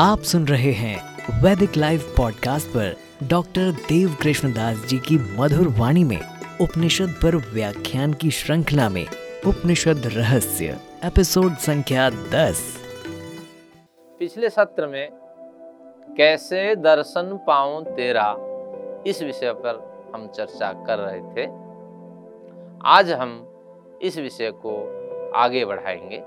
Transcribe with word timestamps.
आप 0.00 0.22
सुन 0.22 0.48
रहे 0.48 0.72
हैं 0.72 1.18
वैदिक 1.42 1.76
लाइव 1.76 2.14
पॉडकास्ट 2.16 2.66
पर 2.66 2.96
डॉक्टर 3.22 3.70
देव 3.70 4.16
कृष्णदास 4.22 4.76
जी 4.86 4.98
की 4.98 5.18
मधुर 5.18 5.68
वाणी 5.68 6.04
में, 6.04 6.20
उपनिषद 6.60 7.14
पर 7.22 7.36
व्याख्यान 7.36 8.12
की 8.12 8.30
श्रृंखला 8.30 8.88
में, 8.88 9.06
उपनिषद 9.46 10.02
रहस्य, 10.06 10.80
एपिसोड 11.04 11.56
संख्या 11.56 12.10
दस। 12.10 12.78
पिछले 14.18 14.50
सत्र 14.50 14.86
में 14.86 15.27
कैसे 16.16 16.76
दर्शन 16.76 17.40
पाऊँ 17.46 17.84
तेरा? 17.84 18.36
इस 19.06 19.22
विषय 19.22 19.52
पर 19.52 19.88
हम 20.14 20.28
चर्चा 20.28 20.72
कर 20.72 20.98
रहे 20.98 21.20
थे। 21.20 21.50
आज 22.84 23.12
हम 23.12 23.44
इस 24.02 24.18
विषय 24.18 24.50
को 24.50 24.98
आगे 25.34 25.64
बढ़ाएँगे। 25.64 26.22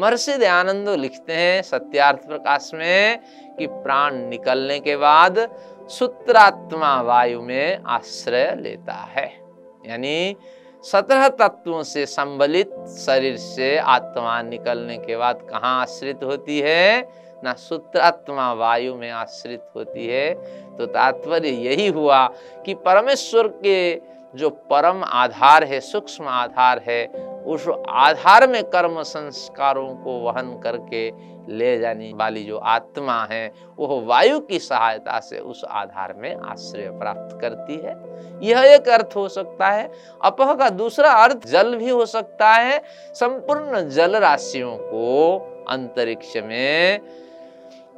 महर्षि 0.00 0.36
दयानंद 0.36 0.88
लिखते 0.88 1.32
हैं 1.32 1.62
सत्यार्थ 1.62 2.26
प्रकाश 2.26 2.70
में 2.74 3.20
कि 3.58 3.66
प्राण 3.66 4.14
निकलने 4.14 4.80
के 4.80 4.96
बाद 4.96 5.58
सूत्रात्मा 5.88 7.02
वायु 7.02 7.42
में 7.42 7.82
आश्रय 7.86 8.56
लेता 8.60 8.92
है। 8.92 9.40
यानी 9.86 10.36
सत्रह 10.82 11.28
तत्वों 11.28 11.82
से 11.82 12.06
संबलित 12.06 12.74
शरीर 12.88 13.36
से 13.36 13.78
आत्मा 13.78 14.42
निकलने 14.42 14.98
के 14.98 15.16
बाद 15.16 15.46
कहाँ 15.50 15.82
आश्रित 15.82 16.24
होती 16.24 16.60
है? 16.60 17.23
ना 17.44 17.52
सूत्रात्मा 17.52 18.52
वायु 18.52 18.94
में 18.94 19.10
आश्रित 19.10 19.62
होती 19.76 20.06
है। 20.06 20.34
तो 20.76 20.86
तात्पर्य 20.86 21.48
यही 21.48 21.88
हुआ 21.88 22.26
कि 22.66 22.74
परमेश्वर 22.74 23.48
के 23.48 24.00
जो 24.34 24.50
परम 24.50 25.04
आधार 25.04 25.64
है, 25.64 25.80
सूक्ष्म 25.80 26.24
आधार 26.28 26.82
है, 26.88 27.06
उस 27.46 27.68
आधार 27.88 28.48
में 28.48 28.64
कर्म 28.64 29.02
संस्कारों 29.02 29.88
को 29.88 30.18
वहन 30.18 30.60
करके 30.64 31.12
ले 31.48 31.78
जाने 31.78 32.12
वाली 32.14 32.44
जो 32.44 32.58
आत्मा 32.58 33.28
है, 33.30 33.52
वह 33.78 34.06
वायु 34.06 34.40
की 34.40 34.58
सहायता 34.58 35.20
से 35.20 35.38
उस 35.38 35.64
आधार 35.64 36.14
में 36.16 36.36
आश्रय 36.36 36.90
प्राप्त 36.90 37.38
करती 37.40 37.74
है। 37.74 37.94
यह 38.42 38.74
एक 38.74 38.88
अर्थ 38.88 39.10
हो 39.16 39.28
सकता 39.28 39.66
है। 39.66 39.92
अपह 40.24 40.54
का 40.54 40.68
दूसरा 40.68 41.10
अर्थ, 41.10 41.46
जल 41.46 41.76
भी 41.76 41.88
हो 41.88 42.06
सकता 42.06 42.52
है। 42.52 42.82
संपूर्ण 43.14 43.88
जल 43.88 44.16
राशियों 44.16 44.76
को 44.76 45.38
अंतरिक्ष 45.68 46.36
में 46.36 47.00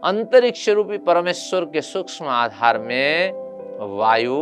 अंतरिक्ष 0.07 0.69
रूपी 0.69 0.97
परमेश्वर 0.99 1.65
के 1.65 1.81
सूक्ष्म 1.83 2.27
आधार 2.27 2.79
में 2.79 3.33
वायु 3.97 4.37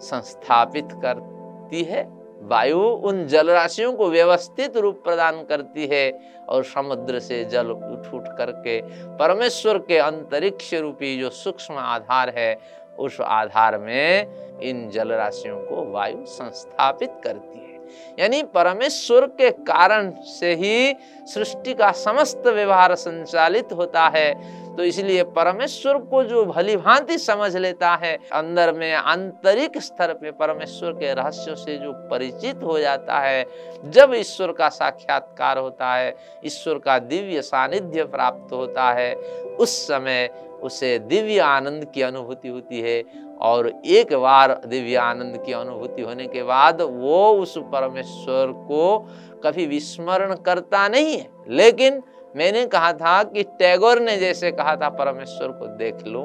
संस्थापित 0.00 0.88
करती 1.02 1.82
है। 1.82 2.02
वायु 2.42 2.78
उन 2.78 3.26
जल 3.26 3.50
राशियों 3.50 3.92
को 3.92 4.08
व्यवस्थित 4.10 4.76
रूप 4.76 5.00
प्रदान 5.04 5.42
करती 5.44 5.86
है 5.86 6.10
और 6.48 6.64
समुद्र 6.64 7.20
से 7.20 7.44
जल 7.44 7.70
उठ 7.70 8.14
उठ 8.14 8.26
करके 8.38 8.80
परमेश्वर 9.16 9.78
के 9.78 9.98
अंतरिक्ष 9.98 10.74
रूपी 10.74 11.16
जो 11.18 11.30
सूक्ष्म 11.30 11.74
आधार 11.74 12.34
है, 12.36 12.56
उस 12.98 13.20
आधार 13.20 13.78
में 13.78 14.60
इन 14.60 14.88
जल 14.90 15.12
राशियों 15.12 15.58
को 15.58 15.90
वायु 15.92 16.24
संस्थापित 16.26 17.20
करती 17.24 17.58
है। 17.58 17.73
यानी 18.18 18.42
परमेश्वर 18.42 19.26
के 19.26 19.50
कारण 19.50 20.10
से 20.10 20.54
ही 20.54 20.94
सृष्टि 21.26 21.74
का 21.74 21.92
समस्त 21.92 22.42
व्यवहार 22.46 22.94
संचालित 22.94 23.72
होता 23.72 24.08
है। 24.16 24.64
तो 24.76 24.84
इसलिए 24.84 25.22
परमेश्वर 25.22 25.98
को 25.98 26.24
जो 26.24 26.44
भली 26.44 26.76
भांति 26.76 27.18
समझ 27.18 27.56
लेता 27.56 27.94
है, 27.94 28.18
अंदर 28.32 28.72
में 28.72 28.94
आंतरिक 28.94 29.78
स्तर 29.78 30.12
पे 30.12 30.30
परमेश्वर 30.30 30.92
के 30.92 31.14
रहस्यों 31.14 31.54
से 31.56 31.76
जो 31.78 31.92
परिचित 31.92 32.62
हो 32.62 32.78
जाता 32.78 33.18
है, 33.18 33.46
जब 33.84 34.12
ईश्वर 34.14 34.52
का 34.52 34.68
साक्षात्कार 34.68 35.58
होता 35.58 35.94
है, 35.94 36.16
ईश्वर 36.46 36.78
का 36.78 36.98
दिव्य 36.98 37.42
सानिध्य 37.42 38.04
प्राप्त 38.04 38.52
होता 38.52 38.90
है, 38.92 39.14
उस 39.58 39.86
समय 39.86 40.28
उसे 40.62 40.98
दिव्य 40.98 41.38
आनंद 41.38 41.84
की 41.94 42.02
अनुभूति 42.02 42.48
होती 42.48 42.80
है 42.80 43.02
और 43.44 43.68
एक 43.86 44.14
बार 44.14 44.60
दिव्य 44.66 44.96
आनंद 44.96 45.42
की 45.46 45.52
अनुभूति 45.52 46.02
होने 46.02 46.26
के 46.26 46.42
बाद 46.42 46.80
वो 46.80 47.32
उस 47.32 47.58
परमेश्वर 47.58 48.52
को 48.52 48.98
कभी 49.44 49.66
विस्मरण 49.66 50.34
करता 50.34 50.88
नहीं 50.88 51.18
है। 51.18 51.28
लेकिन 51.48 52.02
मैंने 52.36 52.66
कहा 52.66 52.92
था 52.92 53.22
कि 53.22 53.42
टैगोर 53.42 54.00
ने 54.00 54.16
जैसे 54.16 54.50
कहा 54.52 54.76
था, 54.76 54.88
परमेश्वर 54.88 55.48
को 55.48 55.66
देख 55.66 56.06
लो, 56.06 56.22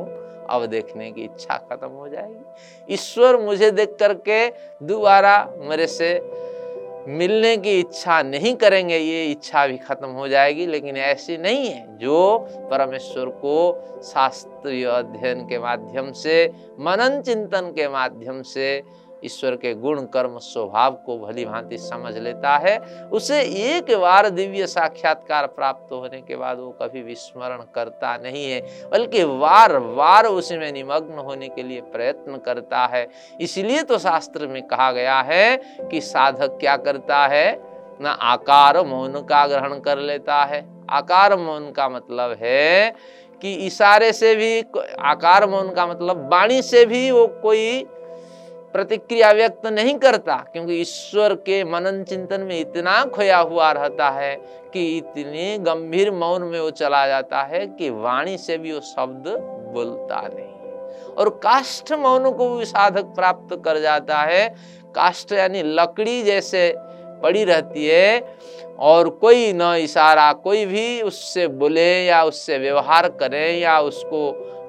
अब 0.49 0.65
देखने 0.65 1.11
की 1.11 1.21
इच्छा 1.21 1.57
खत्म 1.71 1.87
हो 1.87 2.07
जाएगी। 2.07 2.93
ईश्वर 2.93 3.37
मुझे 3.37 3.71
देख 3.71 3.95
करके 3.99 4.47
दोबारा 4.85 5.53
मेरे 5.57 5.87
से 5.87 6.13
मिलने 7.09 7.55
की 7.57 7.79
इच्छा 7.79 8.21
नहीं 8.21 8.55
करेंगे, 8.55 8.97
ये 8.97 9.25
इच्छा 9.25 9.67
भी 9.67 9.77
खत्म 9.77 10.07
हो 10.07 10.27
जाएगी, 10.27 10.65
लेकिन 10.65 10.97
ऐसी 10.97 11.37
नहीं 11.37 11.67
है। 11.67 11.97
जो 11.97 12.37
परमेश्वर 12.71 13.25
को 13.25 14.01
शास्त्रीय 14.03 14.85
अध्ययन 14.85 15.45
के 15.47 15.59
माध्यम 15.59 16.11
से, 16.11 16.45
मनन 16.79 17.21
चिंतन 17.21 17.71
के 17.75 17.87
माध्यम 17.87 18.41
से 18.41 18.81
ईश्वर 19.25 19.55
के 19.55 19.73
गुण, 19.73 20.01
कर्म, 20.05 20.37
स्वभाव 20.37 20.91
को 21.05 21.17
भली 21.19 21.45
भांति 21.45 21.77
समझ 21.77 22.17
लेता 22.17 22.55
है। 22.57 22.77
उसे 23.11 23.41
एक 23.41 23.91
बार 24.01 24.29
दिव्य 24.29 24.67
साक्षात्कार 24.67 25.47
प्राप्त 25.47 25.91
होने 25.91 26.21
के 26.21 26.35
बाद 26.35 26.59
वो 26.59 26.69
कभी 26.81 27.01
विस्मरण 27.01 27.63
करता 27.75 28.15
नहीं 28.17 28.45
है, 28.51 28.61
बल्कि 28.91 29.23
वार 29.23 29.77
वार 29.77 30.25
उसमें 30.25 30.71
निमग्न 30.71 31.19
होने 31.19 31.47
के 31.47 31.63
लिए 31.63 31.81
प्रयत्न 31.81 32.37
करता 32.37 32.85
है। 32.85 33.07
इसलिए 33.41 33.83
तो 33.83 33.97
शास्त्र 33.97 34.47
में 34.47 34.61
कहा 34.67 34.91
गया 34.91 35.19
है 35.21 35.57
कि 35.81 36.01
साधक 36.01 36.57
क्या 36.59 36.77
करता 36.77 37.25
है? 37.27 37.47
ना 38.01 38.11
आकार, 38.11 38.81
मौन 38.85 39.21
का 39.21 39.45
ग्रहण 39.47 39.79
कर 39.79 39.97
लेता 39.97 40.43
है। 40.43 40.65
आकार, 40.89 41.35
मौन 41.37 41.71
का 41.71 41.89
मतलब 41.89 42.37
है 42.41 42.93
कि 43.41 43.53
इशारे 43.55 44.11
से 44.13 44.35
भी, 44.35 44.59
आकार, 44.99 45.49
मौन 45.49 45.69
का 45.69 45.87
मतलब 45.87 46.29
वाणी 46.31 46.61
से 46.61 46.85
भी 46.85 47.09
वो 47.11 47.25
कोई 47.27 47.85
प्रतिक्रिया 48.73 49.31
व्यक्त 49.31 49.65
नहीं 49.67 49.97
करता, 49.97 50.35
क्योंकि 50.53 50.73
ईश्वर 50.73 51.33
के 51.35 51.63
मनन 51.63 52.03
चिंतन 52.03 52.41
में 52.41 52.59
इतना 52.59 53.03
खोया 53.05 53.37
हुआ 53.39 53.71
रहता 53.71 54.09
है 54.09 54.35
कि 54.73 54.85
इतने 54.97 55.57
गंभीर 55.59 56.11
मौन 56.11 56.43
में 56.43 56.59
वो 56.59 56.69
चला 56.71 57.05
जाता 57.07 57.41
है 57.43 57.65
कि 57.67 57.89
वाणी 57.89 58.37
से 58.37 58.57
भी 58.57 58.71
वो 58.71 58.79
शब्द 58.79 59.27
बोलता 59.73 60.21
नहीं। 60.23 61.15
और 61.15 61.29
काष्ठ 61.43 61.91
मौन 61.93 62.31
को 62.31 62.49
भी 62.49 62.65
साधक 62.65 63.05
प्राप्त 63.15 63.55
कर 63.65 63.79
जाता 63.79 64.17
है। 64.17 64.47
काष्ठ 64.95 65.31
यानी 65.31 65.61
लकड़ी 65.65 66.21
जैसे 66.23 66.73
पड़ी 67.23 67.43
रहती 67.43 67.87
है 67.87 68.37
और 68.79 69.09
कोई 69.21 69.51
न 69.53 69.73
इशारा, 69.79 70.31
कोई 70.33 70.65
भी 70.65 71.01
उससे 71.01 71.47
बोले 71.47 71.89
या 72.05 72.23
उससे 72.23 72.57
व्यवहार 72.57 73.09
करे 73.19 73.49
या 73.51 73.79
उसको 73.79 74.21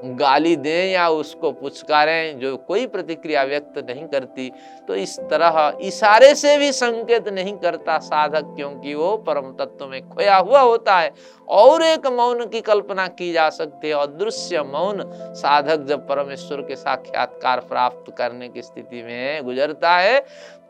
गाली 0.02 0.54
दें 0.56 0.90
या 0.90 1.08
उसको 1.10 1.50
पुचकारें, 1.52 2.38
जो 2.38 2.56
कोई 2.58 2.86
प्रतिक्रिया 2.88 3.42
व्यक्त 3.44 3.78
नहीं 3.80 4.06
करती 4.08 4.50
तो 4.88 4.94
इस 4.96 5.18
तरह 5.30 5.78
इशारे 5.82 6.34
से 6.34 6.56
भी 6.58 6.70
संकेत 6.72 7.28
नहीं 7.30 7.56
करता 7.56 7.98
साधक, 8.00 8.54
क्योंकि 8.56 8.94
वो 8.94 9.16
परम 9.18 9.52
तत्व 9.54 9.86
में 9.86 10.08
खोया 10.08 10.36
हुआ 10.36 10.60
होता 10.60 10.98
है। 10.98 11.12
और 11.48 11.82
एक 11.82 12.06
मौन 12.08 12.44
की 12.46 12.60
कल्पना 12.62 13.06
की 13.08 13.32
जा 13.32 13.48
सकती 13.50 13.88
है, 13.88 13.94
अदृश्य 13.96 14.62
मौन 14.64 15.02
साधक 15.36 15.84
जब 15.86 16.06
परमेश्वर 16.08 16.60
के 16.62 16.76
साक्षात्कार 16.76 17.60
प्राप्त 17.62 18.12
करने 18.18 18.48
की 18.48 18.62
स्थिति 18.62 19.02
में 19.02 19.44
गुजरता 19.44 19.96
है 19.96 20.18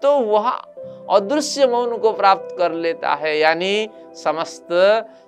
तो 0.02 0.18
वह 0.18 0.50
अदृश्य 1.10 1.66
मौन 1.66 1.98
को 1.98 2.12
प्राप्त 2.12 2.56
कर 2.58 2.72
लेता 2.72 3.14
है, 3.14 3.38
यानी 3.38 3.88
समस्त 4.14 4.68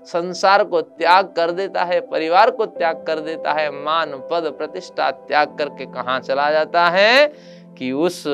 संसार 0.04 0.64
को 0.64 0.80
त्याग 0.80 1.26
कर 1.26 1.50
देता 1.50 1.84
है, 1.84 2.00
परिवार 2.00 2.50
को 2.50 2.66
त्याग 2.66 3.04
कर 3.06 3.20
देता 3.20 3.52
है, 3.52 3.70
मान, 3.70 4.10
पद, 4.10 4.54
प्रतिष्ठा 4.58 5.10
त्याग 5.10 5.58
करके 5.58 5.86
कहा 5.86 6.18
चला 6.20 6.50
जाता 6.50 6.88
है? 6.88 7.32
कि 7.78 7.92
उस 7.92 8.24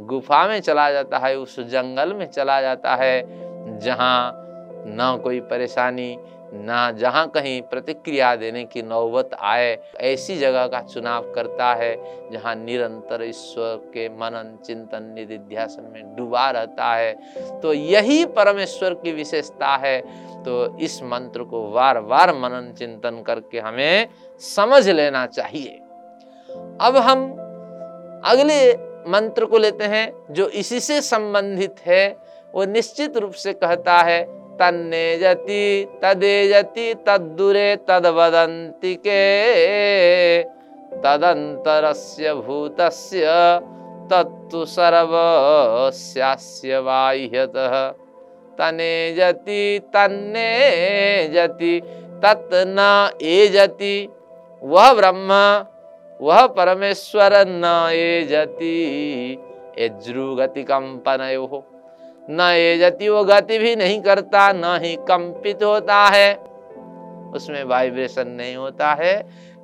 गुफा 0.00 0.48
में 0.48 0.60
चला 0.60 0.90
जाता 0.90 1.18
है, 1.18 1.36
उस 1.36 1.60
जंगल 1.60 2.14
में 2.14 2.30
चला 2.30 2.60
जाता 2.60 2.94
है, 2.94 3.22
जहाँ 3.78 4.42
न 4.88 5.20
कोई 5.24 5.40
परेशानी 5.40 6.18
ना 6.54 6.90
जहाँ 6.90 7.28
कहीं 7.28 7.62
प्रतिक्रिया 7.62 8.36
देने 8.36 8.64
की 8.64 8.82
नौबत 8.82 9.30
आए, 9.40 9.78
ऐसी 10.00 10.36
जगह 10.36 10.66
का 10.66 10.80
चुनाव 10.80 11.32
करता 11.32 11.74
है, 11.74 11.96
जहाँ 12.30 12.54
निरंतर 12.54 13.24
ईश्वर 13.24 13.76
के 13.76 14.08
मनन, 14.08 14.58
चिंतन 14.66 15.02
निधिध्यासन 15.02 15.90
में 15.92 16.16
डूबा 16.16 16.50
रहता 16.50 16.94
है। 16.94 17.12
तो 17.60 17.72
यही 17.72 18.24
परमेश्वर 18.24 18.94
की 18.94 19.12
विशेषता 19.12 19.76
है। 19.76 20.00
तो 20.44 20.78
इस 20.78 21.02
मंत्र 21.02 21.44
को 21.44 21.70
बार 21.70 22.00
बार 22.00 22.34
मनन, 22.34 22.74
चिंतन 22.78 23.22
करके 23.22 23.58
हमें 23.58 24.08
समझ 24.38 24.88
लेना 24.88 25.26
चाहिए। 25.26 25.80
अब 26.80 26.96
हम 26.96 27.32
अगले 28.24 28.74
मंत्र 29.10 29.44
को 29.44 29.58
लेते 29.58 29.84
हैं, 29.84 30.12
जो 30.30 30.48
इसी 30.48 30.80
से 30.80 31.00
संबंधित 31.00 31.76
है। 31.86 32.16
वो 32.54 32.64
निश्चित 32.64 33.16
रूप 33.16 33.32
से 33.32 33.52
कहता 33.52 33.98
है 33.98 34.45
तन्नेजति 34.60 35.88
तदेजति 36.02 36.94
तद्दुरे 37.06 37.76
तद्वदन्ति 37.88 38.94
के। 38.94 39.22
तदन्तरस्य 41.02 42.34
भूतस्य 42.34 43.24
तत्तु 44.10 44.64
सर्वस्यास्य 44.64 46.80
बाह्यतः। 46.80 47.90
तनेजति 48.58 49.80
तन्नेजति 49.94 51.80
तत् 52.24 52.54
न 52.54 53.10
एजति 53.22 54.08
वह 54.62 54.92
ब्रह्म 54.94 55.32
वह 56.20 56.46
परमेश्वर 56.46 57.32
न 57.48 57.88
एजति 57.92 59.38
एज्रुगति 59.78 60.62
कंपनयो 60.62 61.64
न 62.30 62.40
एजति 62.52 63.08
वो 63.08 63.24
गति 63.24 63.58
भी 63.58 63.74
नहीं 63.76 64.00
करता, 64.02 64.52
न 64.52 64.78
ही 64.82 64.94
कंपित 65.08 65.62
होता 65.62 66.04
है। 66.06 66.34
उसमें 67.34 67.62
वाइब्रेशन 67.64 68.28
नहीं 68.28 68.56
होता 68.56 68.92
है, 68.92 69.16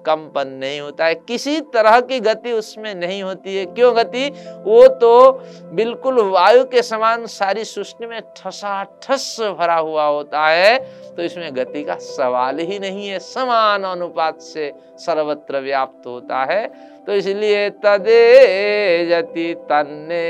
कंपन 0.06 0.48
नहीं 0.50 0.80
होता 0.80 1.06
है। 1.06 1.14
किसी 1.14 1.60
तरह 1.74 2.00
की 2.00 2.18
गति 2.20 2.52
उसमें 2.52 2.94
नहीं 2.94 3.22
होती 3.22 3.56
है। 3.56 3.64
क्यों 3.66 3.94
गति? 3.96 4.28
वो 4.64 4.86
तो 4.96 5.30
बिल्कुल 5.72 6.20
वायु 6.22 6.64
के 6.64 6.82
समान 6.82 7.26
सारी 7.26 7.64
सृष्टि 7.64 8.06
में 8.06 8.20
ठसा 8.36 8.82
ठस 9.02 9.36
भरा 9.58 9.76
हुआ 9.76 10.06
होता 10.06 10.46
है 10.46 10.78
तो 11.14 11.22
इसमें 11.22 11.54
गति 11.56 11.82
का 11.84 11.94
सवाल 11.96 12.58
ही 12.60 12.78
नहीं 12.78 13.08
है। 13.08 13.18
समान 13.18 13.84
अनुपात 13.84 14.40
से 14.40 14.72
सर्वत्र 14.98 15.60
व्याप्त 15.60 16.06
होता 16.06 16.44
है। 16.44 16.66
तो 17.06 17.12
इसलिए 17.12 17.68
तदे 17.84 19.06
जति 19.06 19.54
तन्ने 19.62 20.22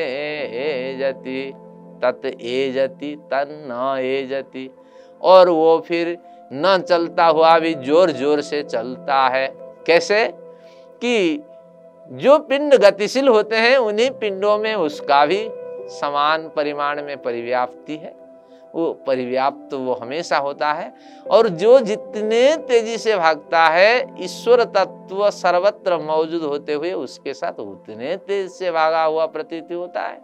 जति 1.00 1.52
तत् 2.02 2.26
ए 2.26 2.70
जति 2.72 3.14
तन्न 3.32 3.98
ए 4.00 4.26
जति 4.26 4.68
और 5.22 5.48
वो 5.48 5.78
फिर 5.78 6.16
न 6.52 6.78
चलता 6.88 7.26
हुआ 7.26 7.58
भी 7.58 7.74
ज़ोर 7.74 8.10
ज़ोर 8.10 8.40
से 8.40 8.62
चलता 8.62 9.26
है। 9.28 9.46
कैसे? 9.86 10.26
कि 11.02 11.42
जो 12.10 12.38
पिंड 12.38 12.74
गतिशील 12.74 13.28
होते 13.28 13.56
हैं, 13.56 13.76
उन्हीं 13.76 14.10
पिंडों 14.10 14.58
में 14.58 14.74
उसका 14.74 15.26
भी 15.26 15.46
समान 15.90 16.48
परिमाण 16.48 17.02
में 17.02 17.16
परिव्याप्ति 17.22 17.96
है। 17.96 18.14
वो 18.74 18.92
परिव्याप्त 19.06 19.70
तो 19.70 19.78
वो 19.78 19.94
हमेशा 19.94 20.38
होता 20.38 20.72
है। 20.72 20.92
और 21.30 21.48
जो 21.48 21.78
जितने 21.80 22.56
तेज़ी 22.68 22.98
से 22.98 23.16
भागता 23.16 23.66
है, 23.68 24.22
ईश्वर 24.24 24.62
तत्व 24.64 25.30
सर्वत्र 25.30 25.98
मौजूद 25.98 26.42
होते 26.42 26.72
हुए 26.72 26.92
उसके 26.92 27.34
साथ 27.34 27.60
उतने 27.60 28.16
तेज 28.16 28.50
से 28.50 28.70
भागा 28.70 29.02
हुआ 29.04 29.26
प्रतीति 29.26 29.74
होता 29.74 30.00
है। 30.00 30.20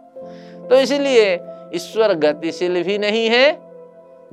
तो 0.69 0.75
इसलिए 0.75 1.39
ईश्वर 1.75 2.13
गतिशील 2.13 2.83
भी 2.83 2.97
नहीं 2.97 3.27
है। 3.29 3.69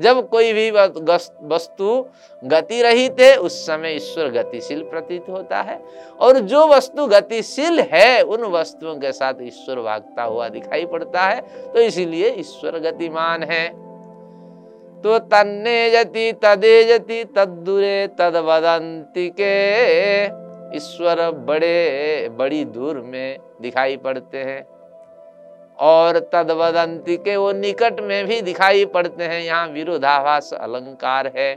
जब 0.01 0.29
कोई 0.29 0.53
भी 0.53 0.71
वस्तु 0.71 2.07
गति 2.45 2.83
रहित 2.83 3.21
है, 3.21 3.37
उस 3.37 3.67
समय 3.67 3.95
ईश्वर 3.95 4.29
गतिशील 4.31 4.83
प्रतीत 4.83 5.25
होता 5.29 5.61
है। 5.63 5.81
और 6.21 6.39
जो 6.39 6.67
वस्तु 6.67 7.07
गतिशील 7.07 7.81
है, 7.81 8.21
उन 8.23 8.43
वस्तुओं 8.43 8.95
के 8.95 9.13
साथ 9.13 9.35
ईश्वर 9.43 9.81
भागता 9.81 10.23
हुआ 10.23 10.49
दिखाई 10.49 10.85
पड़ता 10.87 11.23
है। 11.23 11.41
तो 11.73 11.81
इसीलिए 11.81 12.29
ईश्वर 12.29 12.79
गतिमान 12.79 13.43
है। 13.43 13.69
तो 15.03 15.19
तन्ने 15.19 15.91
जति 15.91 16.33
तदे 16.43 16.85
जति 16.85 17.25
तदुरे 17.37 18.07
तद 18.07 18.33
के 19.17 20.25
ईश्वर 20.77 21.31
बड़े 21.31 22.29
बड़ी 22.29 22.65
दूर 22.65 22.97
में 23.01 23.39
दिखाई 23.61 23.97
पड़ते 23.97 24.39
हैं। 24.39 24.76
और 25.79 26.19
तदवदंती 26.33 27.17
के 27.17 27.37
वो 27.37 27.53
निकट 27.53 28.01
में 28.01 28.27
भी 28.27 28.41
दिखाई 28.41 28.85
पड़ते 28.85 29.25
हैं। 29.25 29.43
यहाँ 29.43 29.67
विरोधाभास 29.69 30.53
अलंकार 30.55 31.33
है। 31.37 31.55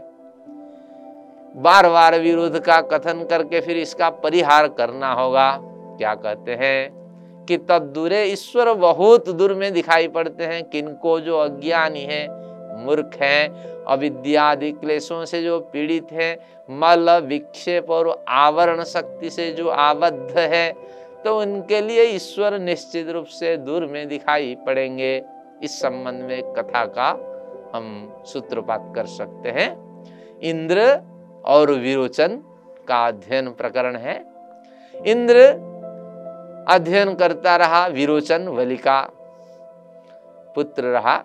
बार 1.55 1.89
बार 1.89 2.19
विरोध 2.19 2.59
का 2.59 2.81
कथन 2.81 3.25
करके 3.29 3.61
फिर 3.61 3.77
इसका 3.77 4.09
परिहार 4.09 4.67
करना 4.67 5.11
होगा। 5.13 5.57
क्या 5.97 6.13
कहते 6.15 6.51
हैं 6.51 7.45
कि 7.45 7.57
तदूरे 7.57 8.23
ईश्वर 8.23 8.73
बहुत 8.73 9.29
दूर 9.29 9.53
में 9.53 9.73
दिखाई 9.73 10.07
पड़ते 10.07 10.43
हैं। 10.43 10.63
किनको 10.63 11.19
जो 11.19 11.39
अज्ञानी 11.39 12.01
है, 12.01 12.27
मूर्ख 12.85 13.17
हैं, 13.21 13.49
अविद्यादि 13.85 14.71
क्लेशों 14.71 15.25
से 15.25 15.41
जो 15.43 15.59
पीड़ित 15.59 16.11
है, 16.11 16.39
मल, 16.69 17.09
विक्षेप 17.19 17.89
और 17.89 18.23
आवरण 18.27 18.83
शक्ति 18.83 19.29
से 19.29 19.51
जो 19.51 19.67
आबद्ध 19.67 20.37
है 20.37 20.71
तो 21.25 21.39
उनके 21.39 21.81
लिए 21.81 22.03
ईश्वर 22.03 22.57
निश्चित 22.59 23.09
रूप 23.09 23.25
से 23.25 23.55
दूर 23.57 23.85
में 23.85 24.07
दिखाई 24.07 24.55
पड़ेंगे। 24.65 25.15
इस 25.63 25.79
संबंध 25.79 26.23
में 26.23 26.53
कथा 26.53 26.85
का 26.85 27.09
हम 27.73 27.87
सूत्रपात 28.25 28.91
कर 28.95 29.05
सकते 29.05 29.49
हैं। 29.49 29.69
इंद्र 30.41 31.01
और 31.45 31.71
विरोचन 31.71 32.39
का 32.87 33.05
अध्ययन 33.07 33.49
प्रकरण 33.49 33.95
है। 33.95 34.15
इंद्र 34.95 35.47
अध्ययन 36.69 37.13
करता 37.15 37.55
रहा, 37.55 37.85
विरोचन 37.87 38.47
वलिका 38.47 39.01
पुत्र 40.55 40.83
रहा 40.83 41.15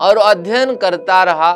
और 0.00 0.18
अध्ययन 0.18 0.74
करता 0.76 1.22
रहा। 1.24 1.52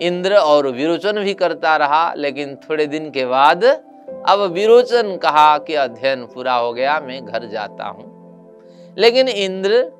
इंद्र 0.00 0.36
और 0.36 0.66
विरोचन 0.66 1.18
भी 1.24 1.34
करता 1.34 1.76
रहा, 1.76 2.12
लेकिन 2.14 2.56
थोड़े 2.56 2.86
दिन 2.86 3.10
के 3.10 3.26
बाद 3.26 3.64
अब 4.28 4.40
विरोचन 4.40 5.16
कहा 5.16 5.58
कि 5.58 5.74
अध्ययन 5.74 6.24
पूरा 6.24 6.54
हो 6.54 6.72
गया, 6.72 7.00
मैं 7.00 7.24
घर 7.24 7.44
जाता 7.44 7.84
हूँ। 7.84 8.10
लेकिन 8.98 9.28
इंद्र 9.28 9.92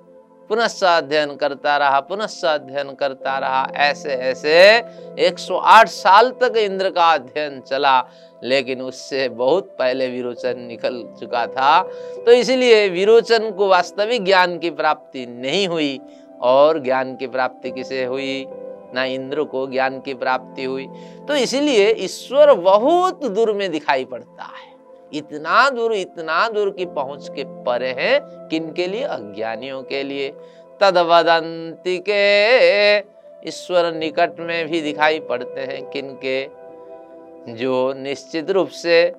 पुनः 0.48 0.96
अध्ययन 0.96 1.36
करता 1.36 1.76
रहा 1.76 2.00
पुनः 2.00 2.48
अध्ययन 2.48 2.94
करता 2.94 3.38
रहा, 3.38 3.68
ऐसे 3.76 4.08
ऐसे 4.08 4.82
108 5.18 5.88
साल 5.88 6.30
तक 6.30 6.56
इंद्र 6.56 6.90
का 6.90 7.12
अध्ययन 7.12 7.60
चला, 7.60 8.04
लेकिन 8.44 8.82
उससे 8.82 9.28
बहुत 9.28 9.76
पहले 9.78 10.08
विरोचन 10.08 10.60
निकल 10.60 11.04
चुका 11.20 11.46
था। 11.46 11.82
तो 12.26 12.32
इसलिए 12.32 12.88
विरोचन 12.88 13.50
को 13.50 13.68
वास्तविक 13.68 14.24
ज्ञान 14.24 14.58
की 14.58 14.70
प्राप्ति 14.70 15.26
नहीं 15.26 15.68
हुई, 15.68 16.00
और 16.40 16.78
ज्ञान 16.78 17.16
की 17.16 17.26
प्राप्ति 17.26 17.70
किसे 17.70 18.04
हुई? 18.04 18.46
ना 18.94 19.04
इंद्र 19.04 19.44
को 19.44 19.66
ज्ञान 19.66 20.00
की 20.00 20.14
प्राप्ति 20.14 20.64
हुई। 20.64 20.86
तो 21.28 21.34
इसलिए 21.34 21.90
ईश्वर 21.90 22.54
बहुत 22.54 23.24
दूर 23.24 23.52
में 23.52 23.70
दिखाई 23.70 24.04
पड़ता 24.04 24.42
है। 24.42 24.70
इतना 25.12 25.70
दूर 25.70 25.92
इतना 25.92 26.48
दूर 26.48 26.70
की 26.70 26.86
पहुँच 26.86 27.28
के 27.28 27.44
परे 27.46 27.94
है 27.98 28.20
किन 28.22 28.72
के 28.72 28.86
लिए? 28.86 29.02
अज्ञानियों 29.02 29.82
के 29.82 30.02
लिए। 30.02 30.32
तदवदंती 30.80 31.98
के 32.08 32.98
ईश्वर 33.48 33.92
निकट 33.92 34.40
में 34.40 34.66
भी 34.66 34.80
दिखाई 34.80 35.20
पड़ते 35.20 35.60
हैं 35.60 35.90
किन 35.90 36.18
के? 36.24 36.48
जो 37.52 37.92
निश्चित 37.92 38.50
रूप 38.50 38.68
से 38.68 39.12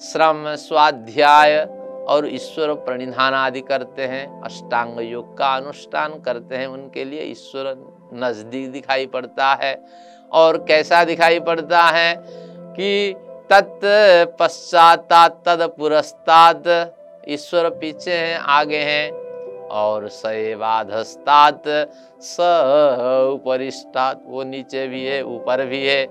श्रम, 0.00 0.54
स्वाध्याय 0.54 1.68
और 2.08 2.34
ईश्वर 2.34 2.74
प्रणिधान 2.74 3.34
आदि 3.34 3.60
करते 3.60 4.02
हैं, 4.02 4.42
अष्टांग 4.42 5.00
योग 5.00 5.36
का 5.38 5.56
अनुष्ठान 5.56 6.20
करते 6.20 6.56
हैं, 6.56 6.66
उनके 6.66 7.04
लिए 7.04 7.22
ईश्वर 7.22 7.74
नज़दीक 8.14 8.70
दिखाई 8.72 9.06
पड़ता 9.06 9.52
है। 9.62 9.74
और 10.32 10.56
कैसा 10.58 11.04
दिखाई 11.04 11.40
पड़ता 11.40 11.82
है 11.82 12.14
कि 12.76 13.14
तत् 13.50 13.84
तद 15.44 15.72
पुरस्ताद 15.78 16.64
ईश्वर 17.28 17.68
पीछे 17.70 18.12
हैं, 18.12 18.38
आगे 18.38 18.78
हैं, 18.78 19.10
और 19.68 20.08
सएवाधस्तात 20.08 21.62
स 22.20 22.40
उपरिष्टात, 23.32 24.22
वो 24.26 24.42
नीचे 24.44 24.86
भी 24.86 25.04
है, 25.04 25.22
ऊपर 25.22 25.64
भी 25.66 25.86
है। 25.86 26.04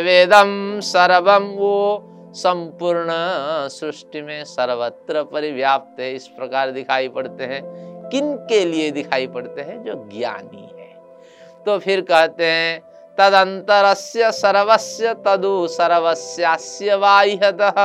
वेदम 0.00 0.80
सर्वम 0.80 1.44
वो 1.44 2.02
संपूर्ण 2.34 3.08
सृष्टि 3.68 4.22
में 4.22 4.44
सर्वत्र 4.44 5.22
परिव्याप्त 5.22 6.00
है। 6.00 6.14
इस 6.14 6.26
प्रकार 6.28 6.70
दिखाई 6.70 7.08
पड़ते 7.08 7.44
हैं। 7.44 7.62
किन 8.10 8.36
के 8.48 8.64
लिए 8.64 8.90
दिखाई 8.90 9.26
पड़ते 9.26 9.60
हैं? 9.60 9.82
जो 9.84 9.94
ज्ञानी 10.12 10.68
तो 11.66 11.78
फिर 11.78 12.00
कहते 12.00 12.44
हैं, 12.44 12.80
तदंतरस्य 13.18 14.30
सर्वस्य 14.32 15.14
तदु 15.26 15.66
सर्वस्यास्य 15.68 16.96
बाह्यतः 16.96 17.78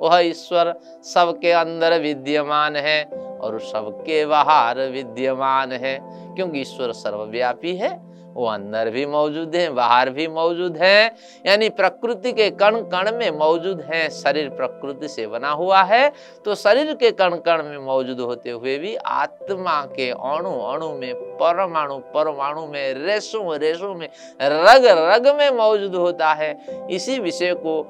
वह 0.00 0.18
ईश्वर, 0.18 0.72
सबके 1.04 1.50
अंदर 1.52 1.98
विद्यमान 2.00 2.76
है 2.76 3.02
और 3.40 3.58
सबके 3.60 4.24
बाहर 4.26 4.78
विद्यमान 4.90 5.72
है, 5.72 5.98
क्योंकि 6.36 6.60
ईश्वर 6.60 6.92
सर्वव्यापी 6.92 7.76
है 7.76 7.90
वो 8.30 8.46
अंदर 8.46 8.90
भी 8.90 9.04
मौजूद 9.06 9.54
है, 9.56 9.68
बाहर 9.70 10.10
भी 10.10 10.26
मौजूद 10.28 10.76
है, 10.76 11.14
यानी 11.46 11.68
प्रकृति 11.70 12.32
के 12.32 12.48
कण 12.52 12.80
कण 12.90 13.10
में 13.16 13.30
मौजूद 13.38 13.80
है, 13.84 14.08
शरीर 14.12 14.48
प्रकृति 14.50 15.08
से 15.08 15.26
बना 15.26 15.50
हुआ 15.52 15.82
है 15.84 16.12
तो 16.44 16.54
शरीर 16.54 16.94
के 16.94 17.10
कण 17.12 17.36
कण 17.38 17.62
में 17.64 17.78
मौजूद 17.78 18.20
होते 18.20 18.50
हुए 18.50 18.76
भी 18.78 18.94
आत्मा 18.96 19.80
के 19.86 20.10
अणु 20.10 20.50
अणु 20.64 20.92
में, 20.94 21.14
परमाणु 21.36 21.98
परमाणु 22.14 22.66
में, 22.66 22.94
रेशों 22.96 23.58
रेशों 23.58 23.94
में 23.94 24.08
रग 24.40 24.86
रग 24.88 25.34
में 25.36 25.50
मौजूद 25.50 25.94
होता 25.96 26.32
है। 26.32 26.56
इसी 26.90 27.18
विषय 27.18 27.54
को 27.56 27.82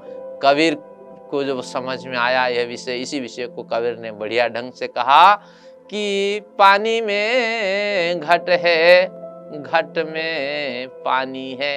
कबीर 0.43 0.75
को 1.31 1.43
जब 1.45 1.61
समझ 1.63 2.05
में 2.07 2.17
आया 2.19 2.47
यह 2.49 2.67
विषय, 2.67 2.97
इसी 2.97 3.21
विषय 3.21 3.47
को 3.47 3.63
कबीर 3.65 3.97
ने 3.99 4.11
बढ़िया 4.13 4.49
ढंग 4.49 4.73
से 4.73 4.87
कहा 4.89 5.35
कि 5.91 6.41
पानी 6.59 7.01
में 7.01 8.21
घट 8.21 8.49
है 8.51 9.20
घट 9.53 9.99
में 10.07 10.89
पानी 11.05 11.59
है, 11.61 11.77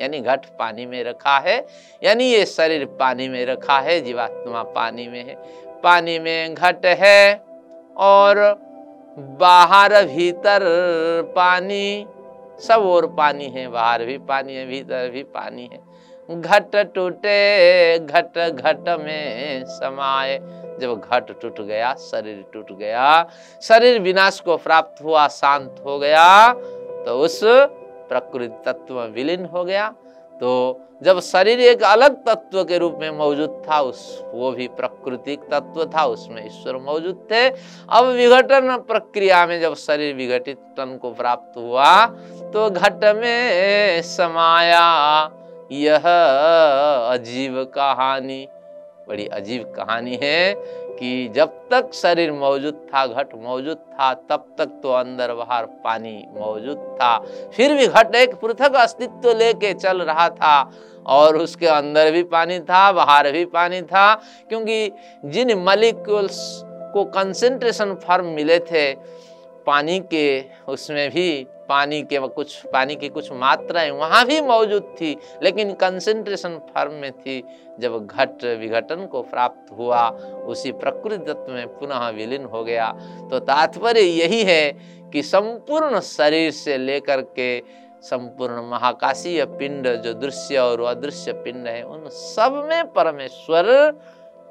यानी 0.00 0.20
घट 0.20 0.46
पानी 0.58 0.86
में 0.86 1.02
रखा 1.04 1.38
है, 1.38 1.66
यानी 2.02 2.24
ये 2.24 2.44
शरीर 2.46 2.84
पानी 3.00 3.28
में 3.28 3.44
रखा 3.46 3.78
है, 3.80 4.00
जीवात्मा 4.00 4.62
पानी 4.62 5.08
में 5.08 5.24
है। 5.24 5.34
पानी 5.82 6.18
में 6.18 6.54
घट 6.54 6.86
है 6.86 7.44
और 7.96 8.38
बाहर 9.18 10.02
भीतर 10.06 10.62
पानी, 11.36 12.06
सब 12.60 12.82
और 12.82 13.06
पानी 13.06 13.46
है, 13.46 13.68
बाहर 13.68 14.04
भी 14.04 14.18
पानी 14.18 14.54
है, 14.54 14.66
भीतर 14.66 15.10
भी 15.10 15.22
पानी 15.22 15.68
है। 15.72 15.80
घट 16.28 16.76
टूटे, 16.94 17.98
घट 17.98 18.38
घट 18.38 18.88
में 19.00 19.64
समाये। 19.64 20.38
जब 20.72 21.00
घट 21.00 21.30
टूट 21.42 21.60
गया, 21.60 21.92
शरीर 21.94 22.44
टूट 22.52 22.72
गया, 22.78 23.28
शरीर 23.62 24.00
विनाश 24.00 24.40
को 24.40 24.56
प्राप्त 24.56 25.02
हुआ, 25.04 25.26
शांत 25.28 25.82
हो 25.86 25.98
गया 25.98 26.54
तो 27.06 27.18
उस 27.18 27.40
प्रकृति 27.44 28.62
तत्व 28.64 28.94
में 28.94 29.08
विलीन 29.08 29.44
हो 29.44 29.64
गया। 29.64 29.88
तो 30.40 30.80
जब 31.02 31.18
शरीर 31.20 31.60
एक 31.60 31.82
अलग 31.82 32.14
तत्व 32.26 32.62
के 32.64 32.78
रूप 32.78 32.98
में 33.00 33.10
मौजूद 33.10 33.62
था, 33.68 33.80
उस, 33.80 34.22
वो 34.32 34.50
भी 34.52 34.66
प्राकृतिक 34.68 35.40
तत्व 35.50 35.84
था, 35.86 36.04
उसमें 36.06 36.44
ईश्वर 36.46 36.76
मौजूद 36.76 37.26
थे। 37.30 37.48
अब 37.48 38.06
विघटन 38.06 38.76
प्रक्रिया 38.88 39.44
में 39.46 39.60
जब 39.60 39.74
शरीर 39.74 40.14
विघटित, 40.14 40.58
तन 40.76 40.98
को 41.02 41.10
प्राप्त 41.12 41.56
हुआ 41.56 42.04
तो 42.52 42.68
घट 42.70 43.04
में 43.16 44.02
समाया। 44.02 44.88
यह 45.72 46.02
अजीब 47.12 47.62
कहानी, 47.74 48.46
बड़ी 49.08 49.26
अजीब 49.26 49.62
कहानी 49.76 50.18
है। 50.22 50.54
कि 51.02 51.28
जब 51.34 51.54
तक 51.70 51.88
शरीर 51.94 52.32
मौजूद 52.32 52.74
था, 52.88 53.06
घट 53.06 53.34
मौजूद 53.34 53.76
था, 53.76 54.12
तब 54.14 54.44
तक 54.58 54.80
तो 54.82 54.92
अंदर 54.92 55.32
बाहर 55.34 55.64
पानी 55.84 56.12
मौजूद 56.34 56.76
था। 57.00 57.16
फिर 57.56 57.74
भी 57.74 57.86
घट 57.86 58.14
एक 58.14 58.34
पृथक 58.34 58.74
अस्तित्व 58.74 59.30
लेके 59.38 59.72
चल 59.74 60.02
रहा 60.02 60.28
था 60.28 60.70
और 61.06 61.36
उसके 61.36 61.66
अंदर 61.66 62.10
भी 62.10 62.22
पानी 62.22 62.58
था, 62.60 62.92
बाहर 62.92 63.30
भी 63.32 63.44
पानी 63.44 63.80
था, 63.82 64.14
क्योंकि 64.48 64.90
जिन 65.24 65.54
मलिक्यूल्स 65.58 66.38
को 66.94 67.04
कंसेंट्रेशन 67.10 67.94
फॉर्म 68.06 68.26
मिले 68.26 68.58
थे, 68.60 68.92
पानी 69.66 69.98
के 70.12 70.44
उसमें 70.68 71.08
भी 71.10 71.28
पानी 71.72 72.02
के 72.02 72.18
कुछ, 72.18 72.54
पानी 72.66 72.94
की 72.96 73.08
कुछ 73.08 73.32
मात्राएँ 73.32 73.90
वहाँ 73.90 74.24
भी 74.26 74.40
मौजूद 74.40 74.94
थी, 75.00 75.16
लेकिन 75.42 75.72
कंसेंट्रेशन 75.72 76.58
फर्म 76.74 76.92
में 76.92 77.12
थी। 77.12 77.42
जब 77.80 78.06
घट 78.06 78.44
विघटन 78.44 79.06
को 79.06 79.22
प्राप्त 79.22 79.72
हुआ, 79.72 80.08
उसी 80.46 80.72
प्रकृति 80.72 81.24
तत्व 81.24 81.52
में 81.52 81.66
पुनः 81.68 82.08
विलीन 82.08 82.44
हो 82.44 82.64
गया। 82.64 82.92
तो 83.30 83.38
तात्पर्य 83.38 84.00
यही 84.00 84.42
है 84.42 84.72
कि 85.12 85.22
संपूर्ण 85.22 86.00
शरीर 86.00 86.50
से 86.50 86.78
लेकर 86.78 87.20
के 87.20 87.60
संपूर्ण 88.02 88.62
महाकाशीय 88.62 89.44
पिंड, 89.44 89.88
जो 89.88 90.12
दृश्य 90.14 90.58
और 90.58 90.80
अदृश्य 90.82 91.32
पिंड 91.32 91.66
है, 91.66 91.82
उन 91.82 92.08
सब 92.08 92.66
में 92.68 92.92
परमेश्वर 92.92 93.66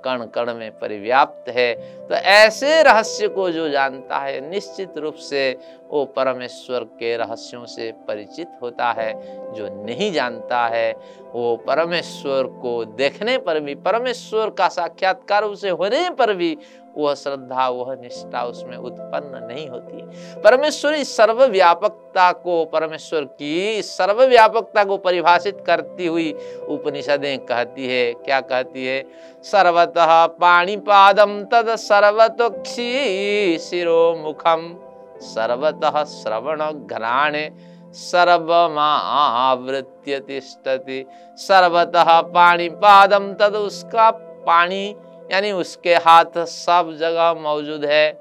कण 0.06 0.26
कण 0.26 0.54
में 0.54 0.72
परिव्याप्त 0.80 1.50
है। 1.50 1.74
तो 2.08 2.16
ऐसे 2.16 2.82
रहस्य 2.84 3.28
को 3.28 3.50
जो 3.50 3.70
जानता 3.70 4.18
है, 4.18 4.50
निश्चित 4.50 4.98
रूप 4.98 5.16
से 5.16 5.58
वो 5.90 6.06
परमेश्वर 6.06 6.80
के 6.80 7.16
रहस्यों 7.18 7.66
से 7.66 7.92
परिचित 8.08 8.48
होता 8.62 8.92
है। 8.92 9.14
जो 9.54 9.68
नहीं 9.86 10.12
जानता 10.12 10.68
है, 10.68 10.92
वो 11.32 11.56
परमेश्वर 11.58 12.44
को 12.62 12.84
देखने 12.86 13.38
पर 13.38 13.60
भी, 13.60 13.76
परमेश्वर 13.76 14.50
का 14.50 14.68
साक्षात्कार 14.68 15.44
उसे 15.44 15.70
होने 15.70 16.10
पर 16.10 16.34
भी 16.34 16.58
वह 16.98 17.14
श्रद्धा, 17.14 17.70
वह 17.70 17.96
निष्ठा 17.96 18.44
उसमें 18.44 18.78
उत्पन्न 18.78 19.48
नहीं 19.48 19.70
होती। 19.70 20.42
परमेश्वर 20.42 20.94
इस 20.94 21.18
सर्वव्यापकता 21.18 22.32
को, 22.32 22.66
परमेश्वर 22.66 23.22
की 23.22 23.82
सर्वव्यापकता 23.82 24.84
को 24.84 24.98
परिभाषित 24.98 25.64
करती 25.68 26.08
हुई 26.08 26.36
उपनिषदें 26.68 27.40
कहती 27.40 27.88
है। 27.88 28.14
क्या 28.14 28.42
कहती 28.42 28.86
है? 28.86 29.06
सर्वतः 29.44 30.26
पाणीपादम 30.26 31.44
तद 31.44 31.76
सर्वतोक्षी 31.76 33.58
शिरो 33.58 34.16
मुखम 34.16 34.78
सर्वतः 35.22 36.04
श्रवण 36.04 36.62
घ्राणे 36.62 37.52
सर्वमावृत्य 37.94 40.20
तिष्ठति, 40.20 41.06
सर्वतः 41.38 42.22
पाणीपादम 42.22 43.34
तद 43.34 43.56
उसका 43.56 44.12
पानी 44.46 44.96
यानी 45.32 45.52
उसके 45.52 45.96
हाथ 45.96 46.38
सब 46.46 46.96
जगह 47.00 47.34
मौजूद 47.34 47.86
है 47.86 48.12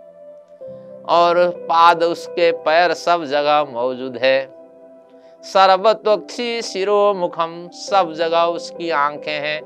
और 1.08 1.48
पाद 1.62 2.02
उसके 2.04 2.50
पैर 2.52 2.92
सब 2.94 3.24
जगह 3.24 3.64
मौजूद 3.64 4.16
है। 4.16 4.38
सर्वतोक्षी 5.44 6.62
शिरो 6.62 7.14
मुखम 7.14 7.68
सब 7.72 8.12
जगह 8.12 8.42
उसकी 8.42 8.90
आँखें 8.90 9.40
हैं, 9.40 9.60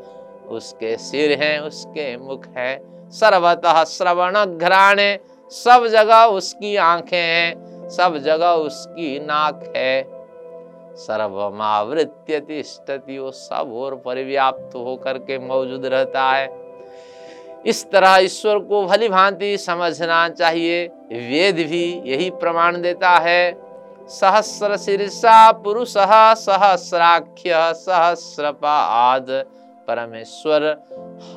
उसके 0.48 0.96
सिर 0.96 1.38
हैं, 1.42 1.60
उसके 1.60 2.16
मुख 2.16 2.46
है। 2.56 2.80
सर्वतः 3.10 3.84
श्रवण 3.84 4.44
घराणे 4.56 5.18
सब 5.52 5.86
जगह 5.86 6.24
उसकी 6.24 6.76
आँखें 6.76 7.16
हैं, 7.16 7.88
सब 7.88 8.16
जगह 8.16 8.50
उसकी 8.50 9.18
नाक 9.18 9.72
है। 9.76 10.02
सर्वमावृत्य 10.96 12.40
तिष्ठति 12.40 13.18
वो 13.18 13.30
सब 13.30 13.72
और 13.74 13.94
परिव्याप्त 13.96 14.74
होकर 14.76 15.18
के 15.18 15.38
मौजूद 15.38 15.86
रहता 15.86 16.30
है। 16.32 16.63
इस 17.66 17.84
तरह 17.90 18.16
ईश्वर 18.16 18.58
को 18.58 18.84
भली 18.86 19.08
भांति 19.08 19.56
समझना 19.58 20.28
चाहिए। 20.28 20.86
वेद 21.12 21.56
भी 21.68 21.84
यही 22.06 22.30
प्रमाण 22.40 22.80
देता 22.80 23.10
है। 23.18 23.52
सहस्र 24.10 24.76
शीर्षा 24.76 25.50
पुरुष 25.62 25.92
सहस्राख्य 25.92 27.72
सहस्रपाद। 27.76 29.30
परमेश्वर 29.88 30.62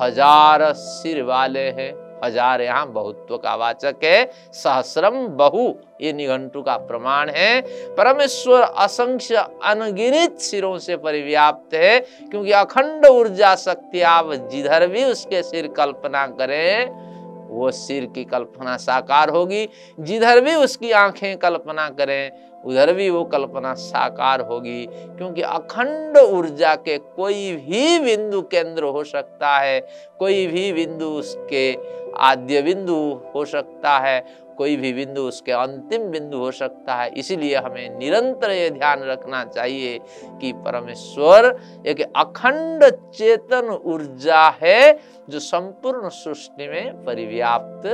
हज़ार 0.02 0.72
सिर 0.72 1.22
वाले 1.22 1.68
हैं। 1.70 1.92
हज़ार 2.24 2.62
यहाँ 2.62 2.86
बहुत्व 2.92 3.36
का 3.36 3.54
वाचक 3.54 4.04
है, 4.04 4.30
सहस्रम 4.54 5.26
बहु, 5.28 5.72
ये 6.00 6.12
निघंटु 6.12 6.62
का 6.62 6.76
प्रमाण 6.78 7.30
है। 7.30 7.60
परमेश्वर 7.96 8.62
असंख्य 8.62 9.46
अनगिनित 9.64 10.38
सिरों 10.40 10.78
से 10.78 10.96
परिव्याप्त 10.98 11.74
है, 11.74 11.98
क्योंकि 12.00 12.52
अखंड 12.52 13.06
ऊर्जा 13.06 13.54
शक्ति 13.56 14.00
आप 14.02 14.32
जिधर 14.50 14.86
भी 14.86 15.04
उसके 15.04 15.42
सिर 15.42 15.68
कल्पना 15.76 16.26
करें, 16.28 17.06
वो 17.48 17.70
सिर 17.70 18.04
की 18.06 18.24
कल्पना 18.26 18.76
साकार 18.76 19.30
होगी। 19.30 19.68
जिधर 19.98 20.40
भी 20.40 20.54
उसकी 20.54 20.90
आँखें 20.92 21.36
कल्पना 21.38 21.88
करें 21.90 22.30
उधर 22.64 22.92
भी 22.92 23.10
वो 23.10 23.24
कल्पना 23.24 23.74
साकार 23.74 24.40
होगी, 24.40 24.86
क्योंकि 24.90 25.42
अखंड 25.42 26.16
ऊर्जा 26.18 26.74
के 26.74 26.98
कोई 26.98 27.52
भी 27.56 27.98
बिंदु 27.98 28.42
केंद्र 28.42 28.84
हो 28.84 29.04
सकता 29.04 29.58
है, 29.58 29.80
कोई 30.18 30.46
भी 30.46 30.72
बिंदु 30.72 31.06
उसके 31.06 31.78
आद्य 32.16 32.62
बिंदु 32.62 33.20
हो 33.34 33.44
सकता 33.44 33.98
है, 33.98 34.48
कोई 34.56 34.76
भी 34.76 34.92
बिंदु 34.92 35.22
उसके 35.22 35.52
अंतिम 35.52 36.02
बिंदु 36.02 36.38
हो 36.38 36.50
सकता 36.50 36.94
है। 36.94 37.10
इसीलिए 37.10 37.56
हमें 37.56 37.98
निरंतर 37.98 38.50
ये 38.50 38.70
ध्यान 38.70 39.02
रखना 39.02 39.44
चाहिए 39.44 39.98
कि 40.40 40.52
परमेश्वर 40.52 41.60
एक 41.86 42.00
अखंड 42.16 42.84
चेतन 43.14 43.80
ऊर्जा 43.84 44.48
है, 44.62 44.98
जो 45.28 45.38
संपूर्ण 45.38 46.08
सृष्टि 46.08 46.68
में 46.68 47.04
परिव्याप्त 47.04 47.86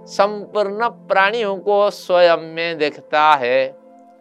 संपूर्ण 0.07 0.87
प्राणियों 1.07 1.57
को 1.57 1.89
स्वयं 1.89 2.41
में 2.55 2.77
देखता 2.77 3.23
है। 3.33 3.67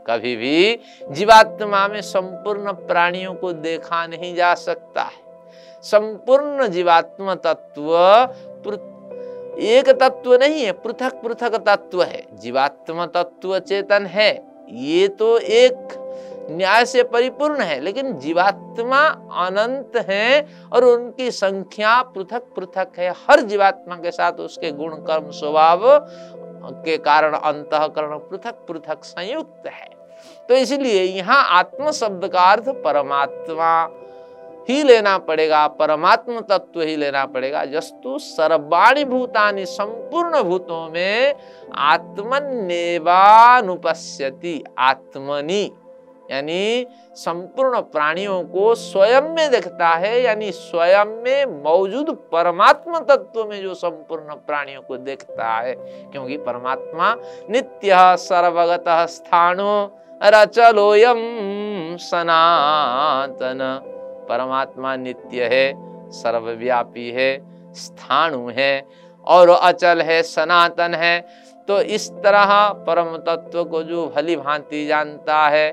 कभी 0.07 0.35
भी 0.37 0.79
जीवात्मा 1.11 1.87
में 1.89 2.01
संपूर्ण 2.03 2.73
प्राणियों 2.73 3.35
को 3.35 3.53
देखा 3.53 4.07
नहीं 4.07 4.35
जा 4.35 4.55
सकता 4.55 5.03
है। 5.03 5.83
संपूर्ण 5.85 6.67
जीवात्मा 6.69 7.35
तत्व 7.35 7.95
एक 9.61 9.89
तत्व 10.01 10.35
नहीं 10.35 10.63
है 10.65 10.73
पृथक 10.73 11.21
पृथक 11.23 11.55
तत्व 11.67 12.03
है। 12.03 12.25
जीवात्मा 12.35 13.07
तत्व 13.07 13.59
चेतन 13.59 14.07
है। 14.07 14.31
ये 14.71 15.09
तो 15.09 15.39
एक 15.39 15.97
न्याय 16.51 16.85
से 16.85 17.03
परिपूर्ण 17.05 17.61
है, 17.61 17.81
लेकिन 17.81 18.19
जीवात्मा 18.19 19.01
अनंत 19.41 19.97
है 20.09 20.47
और 20.73 20.85
उनकी 20.85 21.31
संख्या 21.31 22.03
पृथक 22.15 22.43
पृथक 22.57 22.99
है। 22.99 23.11
हर 23.21 23.41
जीवात्मा 23.43 23.97
के 23.97 24.11
साथ 24.11 24.33
उसके 24.41 24.71
गुण, 24.73 24.91
कर्म, 25.07 25.31
स्वभाव 25.31 25.81
के 26.85 26.97
कारण 26.99 27.35
अंतकरण 27.35 28.19
पृथक 28.21 28.55
पृथक 28.69 29.05
संयुक्त 29.05 29.67
है। 29.67 29.89
तो 30.49 30.55
इसलिए 30.55 31.03
यहाँ 31.03 31.43
आत्म 31.59 31.91
शब्द 31.91 32.27
का 32.29 32.43
अर्थ 32.43 32.69
परमात्मा 32.85 33.89
ही 34.69 34.83
लेना 34.83 35.19
पड़ेगा, 35.19 35.67
परमात्म 35.69 36.41
तत्व 36.41 36.81
ही 36.81 36.97
लेना 36.97 37.25
पड़ेगा। 37.27 37.65
जस्तु 37.65 38.19
सर्वाणी 38.19 39.05
भूतानि 39.05 39.65
संपूर्ण 39.67 40.43
भूतों 40.43 40.91
में 40.91 41.35
आत्मनिवानुपस्यति 41.75 43.25
आत्मनि। 44.79 45.71
यानी 46.31 46.87
संपूर्ण 47.15 47.81
प्राणियों 47.81 48.43
को 48.45 48.75
स्वयं 48.75 49.23
में 49.23 49.51
देखता 49.51 49.89
है, 49.89 50.23
यानी 50.23 50.53
स्वयं 50.53 51.07
में 51.07 51.63
मौजूद 51.63 52.11
परमात्मा 52.11 52.99
तत्व 52.99 53.45
में 53.45 53.63
जो 53.63 53.75
संपूर्ण 53.75 54.35
प्राणियों 54.35 54.83
को 54.83 54.97
देखता 54.97 55.49
है। 55.49 55.75
क्योंकि 56.13 56.37
परमात्मा 56.37 57.15
नित्य 57.51 57.97
सर्वगत 58.17 58.85
स्थानो 58.89 59.99
रचलोयम 60.23 61.17
सनातन। 61.97 63.81
परमात्मा 64.29 64.97
नित्य 64.97 65.45
है, 65.45 65.73
सर्वव्यापी 66.11 67.11
है, 67.11 67.41
स्थाणु 67.75 68.51
है 68.57 68.87
और 69.27 69.49
अचल 69.49 70.01
है, 70.01 70.23
सनातन 70.23 70.95
है। 70.95 71.21
तो 71.69 71.81
इस 71.81 72.11
तरह 72.11 72.69
परम 72.69 73.17
तत्व 73.17 73.65
को 73.65 73.83
जो 73.83 74.13
भली 74.17 74.37
भांति 74.37 74.87
जानता 74.87 75.49
है 75.49 75.73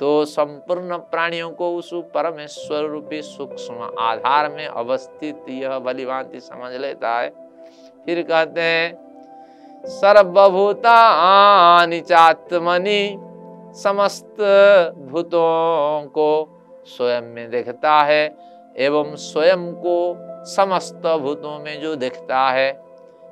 तो 0.00 0.24
संपूर्ण 0.24 0.96
प्राणियों 1.10 1.50
को 1.50 1.74
उस 1.76 1.90
परमेश्वर 2.14 2.84
रूपी 2.84 3.20
सूक्ष्म 3.22 3.90
आधार 3.98 4.48
में 4.50 4.66
अवस्थित 4.66 5.48
यह 5.48 5.78
भली 5.78 6.06
भांति 6.06 6.40
समझ 6.40 6.72
लेता 6.72 7.18
है। 7.18 7.28
फिर 8.06 8.22
कहते 8.22 8.60
हैं 8.60 9.88
सर्वभूता 9.88 10.96
समस्त 13.74 14.40
भूतों 15.10 16.06
को 16.08 16.30
स्वयं 16.86 17.22
में 17.22 17.50
देखता 17.50 17.92
है 18.02 18.24
एवं 18.76 19.14
स्वयं 19.16 19.72
को 19.76 19.96
समस्त 20.46 21.06
भूतों 21.22 21.58
में 21.58 21.80
जो 21.80 21.94
देखता 21.96 22.40
है 22.50 22.70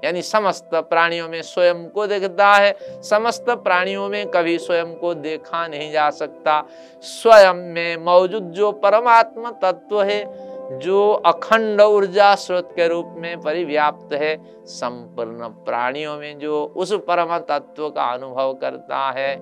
यानी 0.04 0.22
समस्त 0.22 0.70
प्राणियों 0.74 1.28
में 1.28 1.42
स्वयं 1.42 1.88
को 1.88 2.06
देखता 2.06 2.54
है, 2.54 2.76
समस्त 3.02 3.50
प्राणियों 3.50 4.08
में 4.08 4.26
कभी 4.26 4.58
स्वयं 4.58 4.94
को 4.94 5.14
देखा 5.14 5.66
नहीं 5.66 5.92
जा 5.92 6.10
सकता। 6.10 6.62
स्वयं 7.02 7.54
में 7.54 7.96
मौजूद 7.96 8.42
जो 8.42 8.72
परमात्मा 8.72 9.50
तत्व 9.50 10.02
है, 10.02 10.50
जो 10.78 11.12
अखंड 11.12 11.80
ऊर्जा 11.80 12.34
स्रोत 12.34 12.72
के 12.76 12.88
रूप 12.88 13.14
में 13.16 13.40
परिव्याप्त 13.40 14.12
है, 14.12 14.36
संपूर्ण 14.66 15.48
प्राणियों 15.48 16.16
में 16.16 16.38
जो 16.38 16.64
उस 16.76 16.92
परम 16.92 17.38
तत्व 17.38 17.88
का 17.88 18.04
अनुभव 18.04 18.52
करता 18.54 19.10
है, 19.10 19.36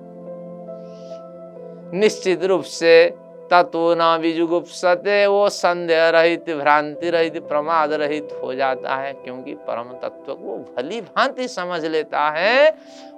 निश्चित 1.98 2.44
रूप 2.44 2.62
से 2.62 3.14
तत्व 3.50 3.94
न 3.98 4.18
बीजुगुप्सते 4.22 5.26
वो 5.26 5.48
संदेह 5.48 6.08
रहित 6.10 6.50
भ्रांति 6.52 7.10
रहित 7.10 7.36
प्रमाद 7.48 7.92
रहित 7.92 8.28
हो 8.42 8.54
जाता 8.54 8.96
है, 8.96 9.12
क्योंकि 9.14 9.54
परम 9.68 9.92
तत्व 10.02 10.32
को 10.34 10.56
भली 10.76 11.00
भांति 11.00 11.48
समझ 11.48 11.84
लेता 11.84 12.28
है। 12.30 12.70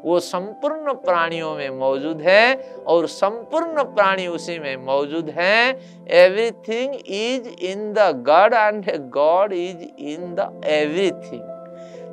वो 0.04 0.18
संपूर्ण 0.20 0.92
प्राणियों 0.96 1.54
में 1.54 1.70
मौजूद 1.70 2.20
है 2.20 2.54
और 2.88 3.06
संपूर्ण 3.08 3.82
प्राणी 3.94 4.26
उसी 4.28 4.58
में 4.58 4.76
मौजूद 4.84 5.30
है। 5.30 5.56
Everything 6.16 6.94
is 6.94 7.48
in 7.62 7.92
the 7.92 8.10
God 8.26 8.54
and 8.54 8.90
God 9.10 9.52
is 9.52 9.82
in 10.04 10.34
the 10.34 10.50
everything 10.66 11.49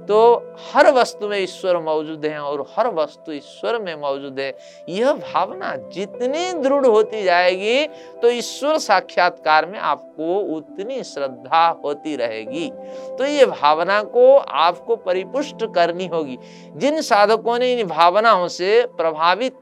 तो 0.07 0.17
हर 0.65 0.91
वस्तु 0.91 1.27
में 1.27 1.37
ईश्वर 1.37 1.77
मौजूद 1.77 2.25
है 2.25 2.39
और 2.39 2.65
हर 2.77 2.87
वस्तु 2.93 3.31
ईश्वर 3.31 3.77
में 3.79 3.95
मौजूद 3.95 4.39
है। 4.39 4.53
यह 4.89 5.13
भावना 5.13 5.75
जितनी 5.93 6.51
दृढ़ 6.53 6.85
होती 6.85 7.23
जाएगी 7.23 7.85
तो 8.21 8.29
ईश्वर 8.29 8.77
साक्षात्कार 8.79 9.65
में 9.65 9.79
आपको 9.79 10.39
उतनी 10.55 11.03
श्रद्धा 11.03 11.67
होती 11.84 12.15
रहेगी। 12.15 12.69
तो 13.17 13.25
ये 13.25 13.45
भावना 13.45 14.01
को 14.05 14.36
आपको 14.38 14.95
परिपुष्ट 14.97 15.65
करनी 15.75 16.08
होगी। 16.08 16.38
जिन 16.77 17.01
साधकों 17.01 17.58
ने 17.60 17.73
इन 17.73 17.88
भावनाओं 17.88 18.47
से 18.49 18.86
प्रभावित 18.97 19.60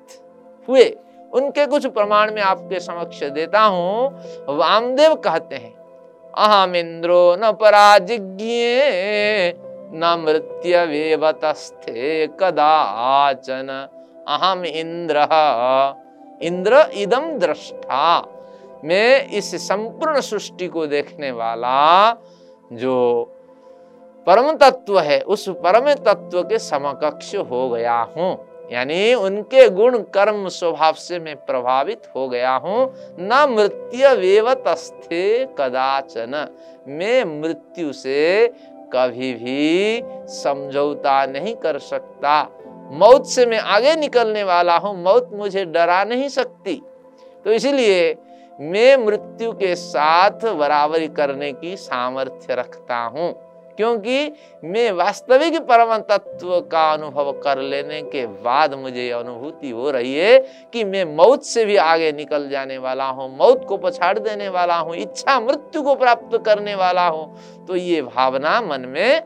हुए, 0.67 0.85
उनके 1.33 1.65
कुछ 1.65 1.85
प्रमाण 1.87 2.33
में 2.33 2.41
आपके 2.41 2.79
समक्ष 2.79 3.23
देता 3.23 3.61
हूँ। 3.61 4.09
वामदेव 4.49 5.15
कहते 5.15 5.55
हैं 5.55 5.73
अहम 6.37 6.75
इंद्रो 6.75 7.35
न 7.39 7.51
पराजिज्ञे 7.51 8.69
न 9.93 10.23
मृत्यवेवतस्थे 10.25 12.27
कदाचन 12.27 13.87
अहम 14.27 14.65
इंद्र 14.65 15.27
इंद्र 16.41 16.89
इदम 16.93 17.39
दृष्टा। 17.39 18.23
मैं 18.83 19.29
इस 19.29 19.67
संपूर्ण 19.67 20.21
सृष्टि 20.21 20.67
को 20.67 20.87
देखने 20.87 21.31
वाला 21.31 22.17
जो 22.73 23.31
परम 24.27 24.51
तत्व 24.51 24.99
है, 24.99 25.21
उस 25.21 25.49
परम 25.49 25.93
तत्व 25.93 26.43
के 26.43 26.59
समकक्ष 26.59 27.35
हो 27.35 27.69
गया 27.69 27.99
हूँ। 27.99 28.47
यानी 28.71 29.13
उनके 29.13 29.69
गुण, 29.69 29.97
कर्म, 29.97 30.47
स्वभाव 30.47 30.93
से 30.93 31.19
मैं 31.19 31.35
प्रभावित 31.35 32.01
हो 32.15 32.29
गया 32.29 32.55
हूँ। 32.55 32.93
न 33.19 33.45
मृत्यु 33.49 34.09
वेवतस्थे 34.09 35.45
कदाचन। 35.45 36.47
मैं 36.87 37.41
मृत्यु 37.41 37.93
से 37.93 38.47
कभी 38.93 39.33
भी 39.33 40.01
समझौता 40.27 41.25
नहीं 41.25 41.55
कर 41.55 41.79
सकता। 41.79 42.41
मौत 42.91 43.25
से 43.25 43.45
मैं 43.45 43.59
आगे 43.59 43.95
निकलने 43.95 44.43
वाला 44.43 44.77
हूँ, 44.77 45.03
मौत 45.03 45.29
मुझे 45.33 45.65
डरा 45.65 46.03
नहीं 46.03 46.29
सकती। 46.29 46.81
तो 47.45 47.51
इसलिए 47.51 48.15
मैं 48.61 48.97
मृत्यु 48.97 49.51
के 49.51 49.75
साथ 49.75 50.45
बराबरी 50.55 51.07
करने 51.07 51.51
की 51.53 51.75
सामर्थ्य 51.77 52.55
रखता 52.55 52.97
हूँ। 52.97 53.44
क्योंकि 53.77 54.31
मैं 54.63 54.91
वास्तविक 54.91 55.59
परम 55.61 55.97
तत्व 56.09 56.59
का 56.61 56.91
अनुभव 56.93 57.31
कर 57.39 57.61
लेने 57.61 58.01
के 58.01 58.25
बाद 58.27 58.73
मुझे 58.73 59.09
अनुभूति 59.11 59.69
हो 59.69 59.91
रही 59.91 60.13
है 60.15 60.39
कि 60.73 60.83
मैं 60.83 61.03
मौत 61.15 61.43
से 61.43 61.65
भी 61.65 61.75
आगे 61.75 62.11
निकल 62.11 62.49
जाने 62.49 62.77
वाला 62.77 63.05
हूँ, 63.05 63.29
मौत 63.37 63.65
को 63.65 63.77
पछाड़ 63.77 64.17
देने 64.19 64.49
वाला 64.49 64.75
हूँ, 64.75 64.95
इच्छा 64.95 65.39
मृत्यु 65.39 65.81
को 65.81 65.95
प्राप्त 65.95 66.37
करने 66.45 66.75
वाला 66.75 67.07
हूँ। 67.07 67.65
तो 67.67 67.75
ये 67.75 68.01
भावना 68.01 68.61
मन 68.61 68.81
में 68.81 69.23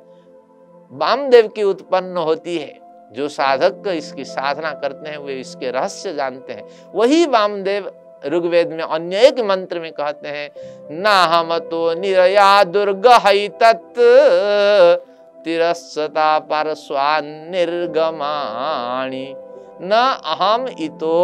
वामदेव 0.92 1.48
की 1.48 1.64
उत्पन्न 1.64 2.18
होती 2.18 2.58
है। 2.58 2.78
जो 3.12 3.28
साधक 3.28 3.88
इसकी 3.88 4.24
साधना 4.24 4.72
करते 4.72 5.10
हैं, 5.10 5.18
वे 5.18 5.40
इसके 5.40 5.72
रहस्य 5.72 6.14
जानते 6.14 6.54
हैं। 6.54 6.64
वही 6.96 7.26
वामदेव 7.26 7.92
ऋग्वेद 8.24 8.72
में 8.72 8.84
अन्य 8.84 9.28
एक 9.28 9.40
मंत्र 9.50 9.80
में 9.80 9.92
कहते 9.92 10.28
हैं 10.28 10.50
ना 10.94 11.14
हम 11.26 11.58
तो 11.70 11.94
निरया 12.00 12.64
दुर्ग 12.66 13.08
तत् 13.62 14.00
तिरस्ता 15.46 16.38
परस्वा 16.50 17.20
न 19.82 19.92
अहम 20.26 20.68
इतो 20.80 21.20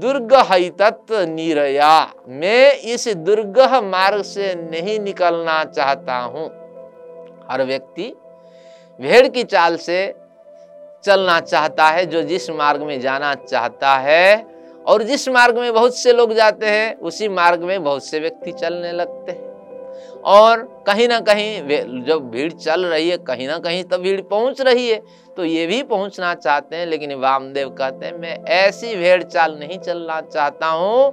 दुर्ग 0.00 0.32
तत् 0.78 1.12
निरया। 1.28 1.94
मैं 2.28 2.72
इस 2.94 3.08
दुर्ग 3.18 3.58
मार्ग 3.84 4.22
से 4.24 4.54
नहीं 4.54 4.98
निकलना 5.00 5.62
चाहता 5.66 6.16
हूँ। 6.16 6.46
हर 7.50 7.62
व्यक्ति 7.64 8.12
भेड़ 8.98 9.26
की 9.28 9.44
चाल 9.44 9.76
से 9.76 10.14
चलना 11.04 11.38
चाहता 11.40 11.86
है, 11.86 12.04
जो 12.06 12.22
जिस 12.22 12.50
मार्ग 12.50 12.82
में 12.82 13.00
जाना 13.00 13.34
चाहता 13.36 13.94
है 13.98 14.51
और 14.86 15.02
जिस 15.02 15.28
मार्ग 15.28 15.58
में 15.58 15.72
बहुत 15.74 15.96
से 15.96 16.12
लोग 16.12 16.32
जाते 16.34 16.66
हैं, 16.66 16.94
उसी 16.96 17.28
मार्ग 17.30 17.62
में 17.62 17.82
बहुत 17.84 18.04
से 18.04 18.20
व्यक्ति 18.20 18.52
चलने 18.52 18.92
लगते 18.92 19.32
हैं। 19.32 19.50
और 20.26 20.62
कहीं 20.86 21.08
ना 21.08 21.18
कहीं 21.20 22.04
जब 22.04 22.30
भीड़ 22.30 22.52
चल 22.52 22.84
रही 22.86 23.08
है, 23.08 23.16
कहीं 23.18 23.48
ना 23.48 23.58
कहीं 23.58 23.82
तो 23.84 23.98
भीड़ 23.98 24.20
पहुँच 24.22 24.60
रही 24.60 24.88
है 24.88 25.00
तो 25.36 25.44
ये 25.44 25.66
भी 25.66 25.82
पहुँचना 25.82 26.34
चाहते 26.34 26.76
हैं, 26.76 26.86
लेकिन 26.86 27.14
वामदेव 27.14 27.68
कहते 27.70 28.06
हैं, 28.06 28.18
मैं 28.18 28.36
ऐसी 28.44 28.94
भेड़ 28.96 29.22
चाल 29.22 29.56
नहीं 29.58 29.78
चलना 29.78 30.20
चाहता 30.22 30.66
हूँ। 30.68 31.12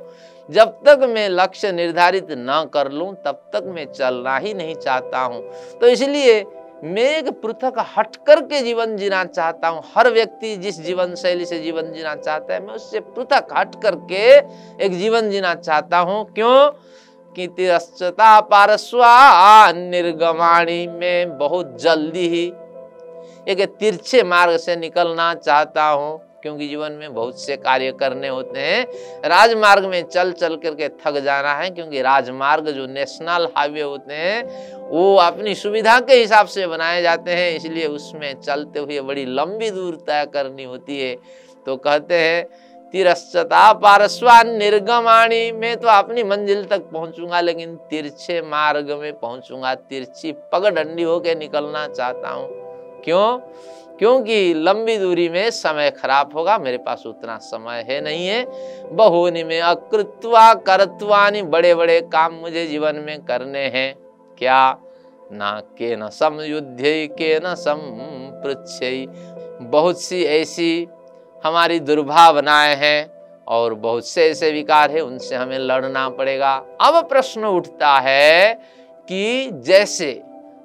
जब 0.49 0.69
तक 0.85 1.05
मैं 1.09 1.27
लक्ष्य 1.29 1.71
निर्धारित 1.71 2.31
ना 2.31 2.63
कर 2.65 2.91
लूँ, 2.91 3.13
तब 3.25 3.41
तक 3.53 3.63
मैं 3.67 3.85
चलना 3.87 4.37
ही 4.37 4.53
नहीं 4.53 4.75
चाहता 4.75 5.19
हूँ। 5.19 5.41
तो 5.79 5.87
इसलिए 5.87 6.39
मैं 6.83 7.17
एक 7.17 7.29
पृथक 7.41 7.85
हट 7.97 8.15
कर 8.15 8.41
के 8.41 8.61
जीवन 8.61 8.97
जीना 8.97 9.23
चाहता 9.23 9.67
हूँ। 9.67 9.83
हर 9.95 10.11
व्यक्ति 10.11 10.55
जिस 10.57 10.81
जीवन 10.81 11.15
शैली 11.15 11.45
से 11.45 11.59
जीवन 11.59 11.91
जीना 11.93 12.15
चाहता 12.15 12.53
है, 12.53 12.65
मैं 12.67 12.73
उससे 12.73 12.99
पृथक 12.99 13.47
हट 13.57 13.75
करके 13.75 14.37
एक 14.85 14.97
जीवन 14.99 15.29
जीना 15.29 15.55
चाहता 15.55 15.97
हूँ। 15.97 16.33
क्यों? 16.33 16.69
कि 17.35 17.47
तिरस्ता 17.47 18.39
पारस्वा 18.41 19.71
निर्गमाणी 19.71 20.87
में 20.87 21.37
बहुत 21.37 21.77
जल्दी 21.81 22.27
ही 22.27 22.45
एक 23.47 23.75
तिरछे 23.79 24.23
मार्ग 24.23 24.57
से 24.57 24.75
निकलना 24.75 25.33
चाहता 25.33 25.83
हूँ। 25.83 26.28
क्योंकि 26.43 26.67
जीवन 26.67 26.91
में 26.91 27.13
बहुत 27.13 27.41
से 27.41 27.55
कार्य 27.57 27.91
करने 27.91 28.27
होते 28.27 28.59
हैं। 28.59 29.29
राजमार्ग 29.29 29.85
में 29.85 30.01
चल 30.03 30.31
चल 30.31 30.55
करके 30.55 30.89
थक 30.89 31.19
जाना 31.19 31.53
है, 31.53 31.69
क्योंकि 31.69 32.01
राजमार्ग 32.01 32.69
जो 32.69 32.85
नेशनल 32.87 33.47
हाईवे 33.57 33.81
होते 33.81 34.13
हैं, 34.13 34.43
वो 34.89 35.15
अपनी 35.17 35.55
सुविधा 35.55 35.99
के 35.99 36.13
हिसाब 36.13 36.47
से 36.47 36.67
बनाए 36.67 37.01
जाते 37.01 37.31
हैं। 37.31 37.51
इसलिए 37.55 37.87
उसमें 37.87 38.33
चलते 38.41 38.79
हुए 38.79 38.99
बड़ी 39.01 39.25
लंबी 39.25 39.69
दूर 39.71 39.95
तय 40.07 40.25
करनी 40.33 40.63
होती 40.63 41.01
है। 41.01 41.15
तो 41.65 41.75
कहते 41.77 42.15
हैं 42.15 42.43
तिरस्ता 42.93 43.71
पारस्वा 43.73 44.41
निर्गमाणी, 44.43 45.51
में 45.51 45.77
तो 45.77 45.87
अपनी 45.87 46.23
मंजिल 46.23 46.63
तक 46.65 46.89
पहुंचूँगा, 46.93 47.41
लेकिन 47.41 47.75
तिरछे 47.89 48.41
मार्ग 48.41 48.91
में 48.91 49.13
पहुंचूँगा। 49.13 49.73
तिरछी 49.75 50.31
पगडंडी 50.53 51.03
होके 51.03 51.35
निकलना 51.35 51.87
चाहता 51.87 52.29
हूँ। 52.29 52.47
क्यों? 53.03 53.37
क्योंकि 53.99 54.53
लंबी 54.53 54.97
दूरी 54.97 55.29
में 55.29 55.51
समय 55.51 55.91
खराब 55.91 56.33
होगा, 56.33 56.57
मेरे 56.57 56.77
पास 56.77 57.03
उतना 57.05 57.37
समय 57.37 57.85
है 57.89 58.01
नहीं 58.01 58.27
है। 58.27 58.45
बहुनी 58.95 59.43
में 59.43 59.61
अकृत्वा 59.61 60.53
करत्वानी 60.53 61.41
बड़े 61.41 61.75
बड़े 61.75 62.01
काम 62.01 62.33
मुझे 62.33 62.65
जीवन 62.67 62.95
में 62.95 63.25
करने 63.25 63.59
हैं। 63.59 63.95
क्या? 64.37 64.77
ना 65.31 65.61
के 65.77 65.95
न 65.95 66.09
समयुद्ध 66.09 66.77
के 67.17 67.39
न 67.39 67.55
सम 67.55 67.77
बहुत 69.61 70.01
सी 70.01 70.23
ऐसी 70.23 70.87
हमारी 71.45 71.79
दुर्भावनाएँ 71.79 72.75
हैं 72.75 73.11
और 73.47 73.73
बहुत 73.73 74.07
से 74.07 74.29
ऐसे 74.29 74.51
विकार 74.51 74.91
है, 74.91 75.01
उनसे 75.01 75.35
हमें 75.35 75.59
लड़ना 75.59 76.09
पड़ेगा। 76.09 76.65
अब 76.81 77.09
प्रश्न 77.09 77.45
उठता 77.45 77.99
है 77.99 78.53
कि 79.09 79.49
जैसे 79.53 80.21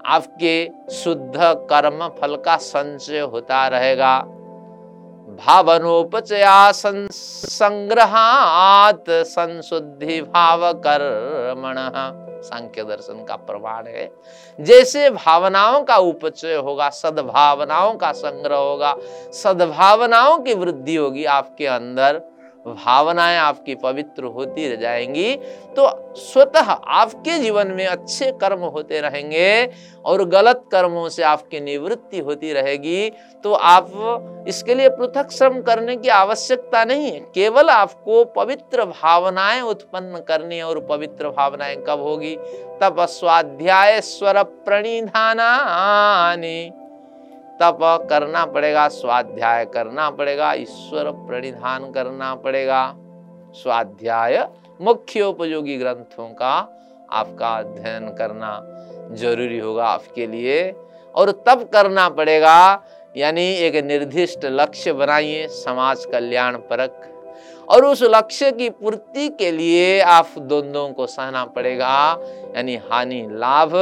आपके 0.07 0.71
शुद्ध 0.93 1.35
कर्म 1.39 2.09
फल 2.09 2.37
का 2.37 2.57
संचय 2.57 3.21
होता 3.21 3.69
रहेगा। 3.69 4.19
भावनोपचया 5.47 6.73
संग्रहात 6.73 9.05
संशुद्धि 9.11 10.23
भाव 10.23 10.73
कर्मण। 10.73 11.75
सांख्य 12.43 12.85
दर्शन 12.85 13.25
का 13.25 13.37
प्रमाण 13.37 13.87
है। 13.87 14.13
जैसे 14.61 15.11
भावनाओं 15.11 15.83
का 15.83 15.97
उपचय 15.97 16.55
होगा, 16.55 16.89
सद्भावनाओं 16.89 17.95
का 17.95 18.13
संग्रह 18.13 18.57
होगा, 18.57 18.97
सद्भावनाओं 19.33 20.39
की 20.39 20.55
वृद्धि 20.55 20.97
होगी 20.97 21.25
आपके 21.25 21.67
अंदर 21.67 22.21
भावनाएँ 22.67 23.39
आपकी 23.39 23.75
पवित्र 23.75 24.25
होती 24.25 24.77
जाएँगी 24.77 25.37
तो 25.77 26.15
स्वतः 26.17 26.71
आपके 26.71 27.39
जीवन 27.39 27.69
में 27.69 27.87
अच्छे 27.87 28.33
कर्म 28.33 28.67
होते 28.67 29.01
रहेंगे 29.01 29.71
और 30.05 30.25
गलत 30.25 30.65
कर्मों 30.73 31.09
से 31.09 31.23
आपकी 31.23 31.61
निवृत्ति 31.61 32.19
होती 32.19 32.53
रहेगी। 32.53 33.11
तो 33.45 33.53
आप 33.53 33.91
इसके 34.49 34.75
लिए 34.75 34.89
पृथक 34.89 35.31
श्रम 35.31 35.63
करने 35.63 35.97
की 35.97 36.09
आवश्यकता 36.09 36.85
नहीं 36.85 37.11
है, 37.11 37.21
केवल 37.35 37.71
आपको 37.71 38.35
पवित्र 38.35 38.85
भावनाएँ 38.85 39.63
उत्पन्न 39.63 40.25
करनी 40.29 40.61
और 40.61 40.81
पवित्र 40.81 41.31
भावनाएँ 41.31 41.85
कब 41.89 42.01
होगी? 42.01 42.37
तब 42.83 42.97
स्वाध्याय 43.01 44.01
स्वर 44.01 44.43
प्रणिधानी 44.43 46.71
तप 47.63 48.07
करना 48.11 48.45
पड़ेगा, 48.47 48.89
स्वाध्याय 48.89 49.65
करना 49.65 50.11
पड़ेगा, 50.11 50.53
ईश्वर 50.53 51.11
प्रणिधान 51.11 51.91
करना 51.93 52.35
पड़ेगा। 52.35 52.95
स्वाध्याय 53.55 54.49
मुख्य 54.81 55.23
उपयोगी 55.23 55.77
ग्रंथों 55.77 56.29
का 56.29 56.55
आपका 57.13 57.49
अध्ययन 57.49 58.09
करना 58.09 58.61
ज़रूरी 59.15 59.59
होगा 59.59 59.87
आपके 59.87 60.27
लिए। 60.27 60.75
और 61.15 61.31
तब 61.47 61.63
करना 61.73 62.09
पड़ेगा, 62.09 62.83
यानी 63.17 63.43
एक 63.43 63.85
निर्दिष्ट 63.85 64.45
लक्ष्य 64.45 64.93
बनाइए, 64.93 65.47
समाज 65.49 66.05
कल्याण 66.05 66.57
परक। 66.57 67.11
और 67.69 67.85
उस 67.85 68.03
लक्ष्य 68.05 68.51
की 68.53 68.69
पूर्ति 68.71 69.29
के 69.29 69.51
लिए 69.53 70.01
आप 70.01 70.35
द्वंद्वों 70.39 70.89
को 70.93 71.07
सहना 71.07 71.45
पड़ेगा, 71.47 71.97
यानी 72.57 72.77
हानि, 72.91 73.21
लाभ, 73.33 73.73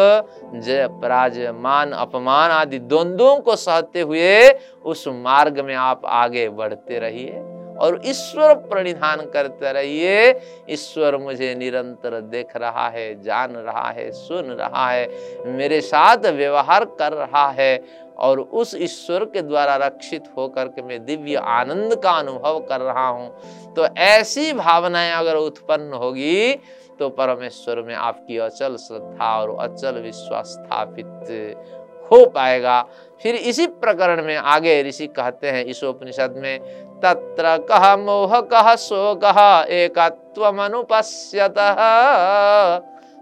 जय 0.56 0.86
पराजय 0.92 1.52
मान 1.52 1.92
अपमान 1.92 2.50
आदि 2.50 2.78
द्वंद्वों 2.78 3.36
को 3.36 3.56
सहते 3.56 4.00
हुए 4.00 4.50
उस 4.84 5.06
मार्ग 5.08 5.60
में 5.60 5.74
आप 5.74 6.02
आगे 6.04 6.48
बढ़ते 6.50 6.98
रहिए 6.98 7.40
और 7.78 8.00
ईश्वर 8.06 8.54
प्रणिधान 8.68 9.20
करते 9.26 9.72
रहिए। 9.72 10.28
ईश्वर 10.70 11.16
मुझे 11.16 11.54
निरंतर 11.54 12.20
देख 12.22 12.56
रहा 12.56 12.88
है, 12.88 13.22
जान 13.22 13.54
रहा 13.56 13.88
है, 13.90 14.10
सुन 14.12 14.50
रहा 14.50 14.88
है, 14.90 15.08
मेरे 15.46 15.80
साथ 15.80 16.26
व्यवहार 16.28 16.84
कर 16.98 17.12
रहा 17.14 17.48
है। 17.50 17.76
और 18.22 18.40
उस 18.40 18.74
ईश्वर 18.76 19.24
के 19.24 19.42
द्वारा 19.42 19.76
रक्षित 19.76 20.24
होकर 20.36 20.68
के 20.68 20.82
मैं 20.82 21.04
दिव्य 21.04 21.36
आनंद 21.50 21.94
का 21.94 22.10
अनुभव 22.10 22.58
कर 22.60 22.80
रहा 22.80 23.06
हूँ। 23.08 23.28
तो 23.74 23.86
ऐसी 23.98 24.52
भावनाएँ 24.52 25.12
अगर 25.12 25.36
उत्पन्न 25.36 25.92
होगी 25.94 26.54
तो 26.98 27.08
परमेश्वर 27.10 27.82
में 27.82 27.94
आपकी 27.94 28.38
अचल 28.38 28.76
श्रद्धा 28.78 29.34
और 29.36 29.56
अचल 29.60 30.00
विश्वास 30.02 30.46
स्थापित 30.48 31.66
हो 32.10 32.24
पाएगा। 32.26 32.80
फिर 33.20 33.34
इसी 33.34 33.66
प्रकरण 33.66 34.24
में 34.24 34.36
आगे 34.36 34.82
ऋषि 34.82 35.06
कहते 35.08 35.50
हैं, 35.50 35.64
इस 35.64 35.82
उपनिषद 35.84 36.34
में, 36.36 36.58
तत्र 37.00 37.56
कह 37.70 37.96
मोह 37.96 38.40
कह 38.42 38.74
सो 38.76 39.14
कह 39.24 39.38
एकत्व 39.74 40.44
अनुपश्यत 40.44 41.54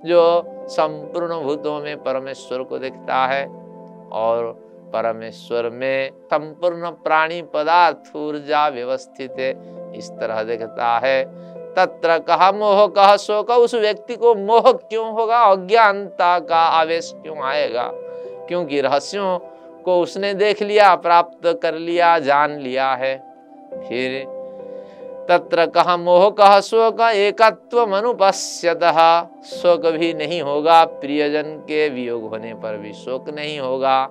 जो 0.05 0.23
संपूर्ण 0.71 1.41
भूतों 1.43 1.81
में 1.81 2.03
परमेश्वर 2.03 2.63
को 2.63 2.79
देखता 2.79 3.27
है 3.27 3.45
और 4.15 4.53
परमेश्वर 4.93 5.71
में 5.71 6.11
संपूर्ण 6.11 6.91
प्राणी 6.91 7.43
पदार्थ 7.43 8.17
ऊर्जा 8.17 8.69
व्यवस्थित 8.69 9.35
है। 9.39 9.51
इस 9.99 10.11
तरह 10.11 10.43
देखता 10.43 11.01
है, 11.05 11.25
तत्र 11.75 12.19
कहा 12.19 12.53
मोह, 12.53 12.87
कह 12.87 13.17
शोक, 13.17 13.51
उस 13.51 13.75
व्यक्ति 13.75 14.17
को 14.17 14.35
मोह 14.35 14.73
क्यों 14.73 15.13
होगा? 15.13 15.39
अज्ञानता 15.39 16.39
का 16.39 16.59
आवेश 16.59 17.13
क्यों 17.15 17.39
आएगा? 17.39 17.91
क्योंकि 18.49 18.81
रहस्यों 18.81 19.39
को 19.85 20.01
उसने 20.01 20.35
देख 20.35 20.63
लिया, 20.63 20.95
प्राप्त 20.95 21.61
कर 21.63 21.75
लिया, 21.75 22.19
जान 22.19 22.51
लिया 22.51 22.93
है। 22.95 23.17
फिर 23.89 24.25
तत्र 25.29 25.67
कहा 25.67 25.97
मोह, 25.97 26.31
कह 26.31 26.61
शोक, 26.61 27.01
एकत्व 27.01 27.97
अनुपश्यत 27.97 28.85
शोक 29.45 29.87
भी 29.87 30.15
नहीं 30.15 30.43
होगा, 30.43 30.85
प्रियजन 30.85 31.57
के 31.57 31.89
वियोग 31.89 32.29
होने 32.31 32.55
पर 32.55 32.77
भी 32.77 32.93
शोक 32.93 33.31
नहीं 33.31 33.61
होगा। 33.61 34.11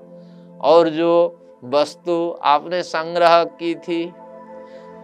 और 0.62 0.90
जो 0.90 1.36
वस्तु 1.64 2.40
आपने 2.44 2.84
संग्रह 2.84 3.44
की 3.44 3.76
थी, 3.76 4.14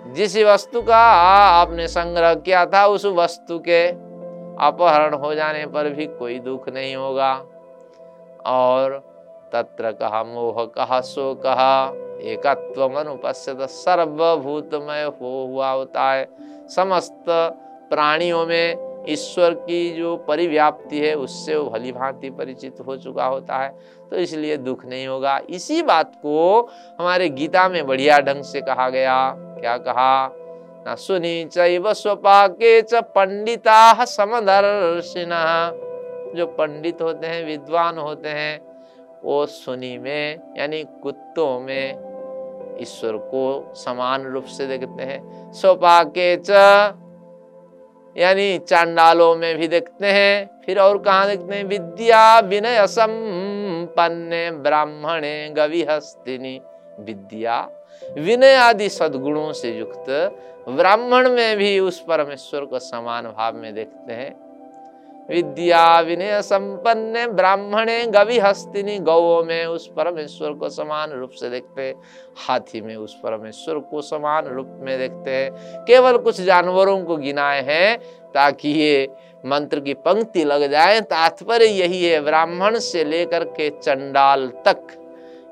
जिस 0.07 0.37
वस्तु 0.37 0.81
का 0.81 0.97
आपने 0.97 1.87
संग्रह 1.87 2.33
किया 2.35 2.65
था, 2.65 2.85
उस 2.85 3.05
वस्तु 3.05 3.59
के 3.59 3.87
अपहरण 4.65 5.13
हो 5.13 5.33
जाने 5.35 5.65
पर 5.65 5.89
भी 5.89 6.05
कोई 6.05 6.39
दुख 6.39 6.69
नहीं 6.69 6.95
होगा। 6.95 7.33
और 8.45 9.03
तत्र 9.53 9.91
कहा 9.91 10.23
मोह 10.23 10.65
कहा 10.65 11.01
सो 11.01 11.33
कहा 11.35 11.91
एकत्व 12.21 12.99
अनुपस्थित 12.99 13.61
सर्वभूतमय 13.61 15.03
हो 15.03 15.45
हुआ 15.45 15.71
होता 15.71 16.11
है। 16.11 16.27
समस्त 16.69 17.25
प्राणियों 17.89 18.45
में 18.45 18.94
ईश्वर 19.09 19.53
की 19.53 19.89
जो 19.91 20.15
परिव्याप्ति 20.17 20.99
है, 20.99 21.13
उससे 21.15 21.55
वो 21.55 21.69
भली 21.69 21.91
भांति 21.91 22.29
परिचित 22.29 22.79
हो 22.87 22.97
चुका 22.97 23.25
होता 23.25 23.57
है 23.57 23.69
तो 24.09 24.15
इसलिए 24.15 24.57
दुख 24.57 24.85
नहीं 24.85 25.07
होगा। 25.07 25.39
इसी 25.49 25.81
बात 25.81 26.11
को 26.15 26.61
हमारे 26.99 27.29
गीता 27.29 27.67
में 27.69 27.85
बढ़िया 27.87 28.19
ढंग 28.19 28.43
से 28.43 28.61
कहा 28.61 28.89
गया। 28.89 29.17
क्या 29.37 29.77
कहा? 29.77 30.31
न 30.87 30.95
सुनी 30.95 31.45
चैव 31.45 31.93
स्वपाके 31.93 32.81
च 32.81 32.93
पंडिता 32.93 34.05
समदर्शिन। 34.05 35.31
जो 36.35 36.45
पंडित 36.47 37.01
होते 37.01 37.27
हैं, 37.27 37.45
विद्वान 37.45 37.97
होते 37.97 38.29
हैं, 38.29 38.59
वो 39.23 39.45
सुनी 39.45 39.97
में, 39.97 40.39
यानी 40.57 40.83
कुत्तों 41.03 41.59
में 41.59 42.77
ईश्वर 42.81 43.17
को 43.17 43.73
समान 43.75 44.23
रूप 44.23 44.45
से 44.45 44.67
देखते 44.67 45.03
हैं। 45.03 45.51
स्वपाके 45.53 46.35
च 46.37 46.51
यानी 48.17 48.57
चांडालों 48.59 49.35
में 49.35 49.57
भी 49.57 49.67
देखते 49.67 50.07
हैं, 50.07 50.61
फिर 50.65 50.79
और 50.79 50.97
कहा 50.97 51.25
देखते 51.27 51.55
हैं? 51.55 51.63
विद्या 51.63 52.39
विनय 52.39 52.87
संपन्न, 52.87 54.51
ब्राह्मणे 54.63 55.49
गविहस्तिनी। 55.49 56.59
विद्या 56.99 57.69
विनय 58.17 58.55
आदि 58.55 58.89
सद्गुणों 58.89 59.53
से 59.53 59.71
युक्त 59.71 60.05
ब्राह्मण 60.69 61.29
में 61.29 61.57
भी 61.57 61.79
उस 61.79 61.99
परमेश्वर 61.99 62.65
को 62.65 62.79
समान 62.79 63.23
भाव 63.27 63.55
में 63.55 63.73
देखते 63.73 64.13
हैं। 64.13 64.44
विद्या 65.29 65.99
विनय 65.99 66.41
संपन्न, 66.41 67.27
ब्राह्मणे 67.27 68.05
गवि 68.05 68.39
हस्तिनी 68.39 68.99
गौ 68.99 69.43
में 69.43 69.65
उस 69.65 69.87
परमेश्वर 69.87 70.53
को 70.53 70.69
समान 70.69 71.11
रूप 71.11 71.29
से 71.29 71.49
देखते 71.49 71.95
हाथी 72.47 72.81
में 72.81 72.95
उस 72.95 73.15
परमेश्वर 73.23 73.79
को 73.79 74.01
समान 74.01 74.45
रूप 74.45 74.67
में 74.79 74.97
देखते 74.99 75.31
हैं। 75.31 75.51
केवल 75.85 76.17
कुछ 76.17 76.41
जानवरों 76.41 77.03
को 77.03 77.17
गिनाए 77.17 77.61
हैं, 77.61 77.97
ताकि 78.33 78.69
ये 78.69 79.07
मंत्र 79.45 79.79
की 79.79 79.93
पंक्ति 79.93 80.43
लग 80.43 80.71
जाए। 80.71 81.01
तात्पर्य 81.01 81.65
यही 81.65 82.05
है, 82.05 82.21
ब्राह्मण 82.21 82.79
से 82.79 83.03
लेकर 83.03 83.43
के 83.43 83.69
चंडाल 83.69 84.47
तक। 84.47 84.87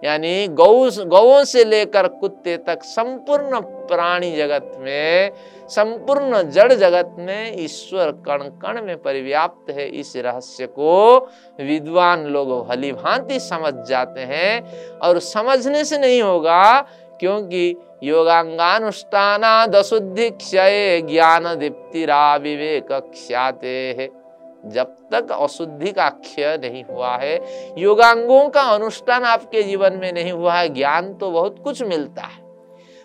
यानी 0.03 0.47
गौ 0.47 0.89
गौों 1.05 1.43
से 1.43 1.63
लेकर 1.63 2.07
कुत्ते 2.07 2.55
तक 2.57 2.83
संपूर्ण 2.83 3.59
प्राणी 3.61 4.35
जगत 4.35 4.71
में, 4.79 5.31
संपूर्ण 5.69 6.41
जड़ 6.51 6.73
जगत 6.73 7.15
में 7.19 7.61
ईश्वर 7.63 8.11
कण 8.27 8.43
कण 8.61 8.81
में 8.81 8.97
परिव्याप्त 8.97 9.69
है। 9.69 9.87
इस 9.89 10.13
रहस्य 10.15 10.65
को 10.67 11.17
विद्वान 11.59 12.25
लोग 12.25 12.49
भली 12.67 12.91
भांति 12.91 13.39
समझ 13.39 13.73
जाते 13.89 14.21
हैं 14.21 14.99
और 14.99 15.19
समझने 15.19 15.83
से 15.85 15.97
नहीं 15.97 16.21
होगा 16.21 16.81
क्योंकि 17.19 17.75
योगांगानुष्ठाना 18.03 19.65
दशुद्धि 19.67 20.29
क्षय 20.29 21.01
ज्ञान 21.01 21.55
दीप्तिरा 21.55 22.35
विवेक 22.35 22.91
ख्याते 22.91 23.95
है। 23.99 24.22
जब 24.65 24.85
तक 25.11 25.31
अशुद्धि 25.31 25.91
का 25.91 26.09
क्षय 26.09 26.59
नहीं 26.61 26.83
हुआ 26.83 27.17
है, 27.17 27.39
योगांगों 27.77 28.49
का 28.49 28.61
अनुष्ठान 28.61 29.23
आपके 29.23 29.63
जीवन 29.63 29.93
में 29.93 30.13
नहीं 30.13 30.31
हुआ 30.31 30.53
है, 30.53 30.69
ज्ञान 30.69 31.13
तो 31.13 31.31
बहुत 31.31 31.59
कुछ 31.63 31.83
मिलता 31.83 32.21
है। 32.21 32.43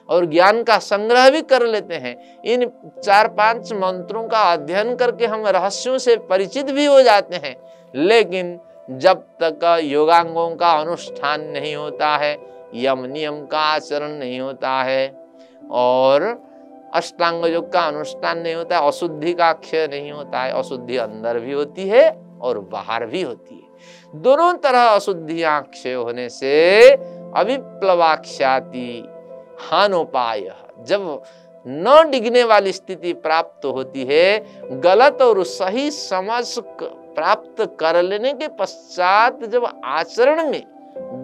और 0.08 0.26
ज्ञान 0.26 0.62
का 0.62 0.78
संग्रह 0.78 1.30
भी 1.30 1.42
कर 1.42 1.66
लेते 1.66 1.94
हैं। 1.94 2.42
इन 2.44 2.70
चार 3.04 3.28
पाँच 3.28 3.72
मंत्रों 3.72 4.28
का 4.28 4.52
अध्ययन 4.52 4.96
करके 4.96 5.26
हम 5.26 5.46
रहस्यों 5.46 5.98
से 5.98 6.16
परिचित 6.16 6.70
भी 6.70 6.84
हो 6.84 7.02
जाते 7.02 7.36
हैं। 7.36 7.56
लेकिन 7.94 8.60
जब 8.90 9.16
तक 9.42 9.80
योगांगों 9.82 10.56
का 10.56 10.70
अनुष्ठान 10.70 11.40
नहीं 11.40 11.76
होता 11.76 12.16
है, 12.16 12.38
यम 12.74 13.04
नियम 13.04 13.46
का 13.46 13.58
आचरण 13.58 14.08
नहीं 14.08 14.40
होता 14.40 14.70
है, 14.70 15.26
और 15.70 16.47
अष्टांग 16.94 17.44
योग 17.46 17.72
का 17.72 17.80
अनुष्ठान 17.80 18.38
नहीं 18.38 18.54
होता 18.54 18.78
है, 18.78 18.86
अशुद्धि 18.86 19.32
का 19.32 19.52
क्षय 19.54 19.86
नहीं 19.90 20.12
होता 20.12 20.42
है। 20.42 20.52
अशुद्धि 20.52 20.96
अंदर 20.96 21.38
भी 21.38 21.52
होती 21.52 21.88
है 21.88 22.10
और 22.42 22.58
बाहर 22.72 23.06
भी 23.06 23.22
होती 23.22 23.54
है। 23.54 24.20
दोनों 24.22 24.52
तरह 24.54 24.84
अशुद्धियाँ 24.84 25.60
क्षय 25.62 25.92
होने 25.92 26.28
से 26.28 26.90
अविप्लवाख्याति 27.36 28.88
हानोपाय, 29.60 30.40
जब 30.80 31.22
न 31.66 32.08
डिगने 32.10 32.42
वाली 32.44 32.72
स्थिति 32.72 33.12
प्राप्त 33.14 33.64
होती 33.66 34.04
है, 34.04 34.38
गलत 34.80 35.22
और 35.22 35.42
सही 35.44 35.90
समझ 35.90 36.44
प्राप्त 36.58 37.62
कर 37.80 38.02
लेने 38.02 38.32
के 38.32 38.48
पश्चात 38.48 39.44
जब 39.44 39.64
आचरण 39.84 40.50
में 40.50 40.62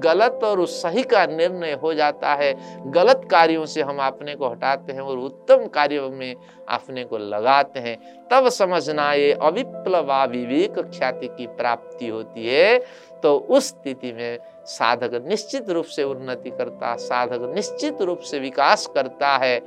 गलत 0.05 0.41
और 0.45 0.61
उस 0.61 0.83
सही 0.83 1.03
का 1.03 1.25
निर्णय 1.27 1.73
हो 1.73 1.95
जाता 1.95 2.35
है। 2.35 2.55
गलत 2.91 3.29
कार्यों 3.31 3.67
से 3.67 3.83
हम 3.83 3.99
अपने 3.99 4.35
को 4.35 4.49
हटाते 4.49 4.93
हैं 4.93 5.01
और 5.01 5.19
उत्तम 5.19 5.67
कार्यों 5.67 6.11
में 6.11 6.35
अपने 6.69 7.05
को 7.05 7.19
लगाते 7.19 7.81
हैं। 7.81 7.97
तब 8.31 8.49
समझना 8.49 9.13
ये 9.13 9.33
अविप्लवा 9.33 10.25
विवेक 10.25 10.79
ख्याति 10.91 11.29
की 11.29 11.47
प्राप्ति 11.47 12.09
होती 12.09 12.47
है। 12.47 12.79
तो 13.23 13.37
उस 13.37 13.69
स्थिति 13.69 14.13
में 14.13 14.39
साधक 14.67 15.15
निश्चित 15.27 15.69
रूप 15.71 15.85
से 15.87 16.03
उन्नति 16.03 16.51
करता, 16.51 16.95
साधक 16.97 17.53
निश्चित 17.55 18.03
रूप 18.03 18.21
से 18.21 18.39
विकास 18.39 18.87
करता 18.95 19.37
है। 19.37 19.59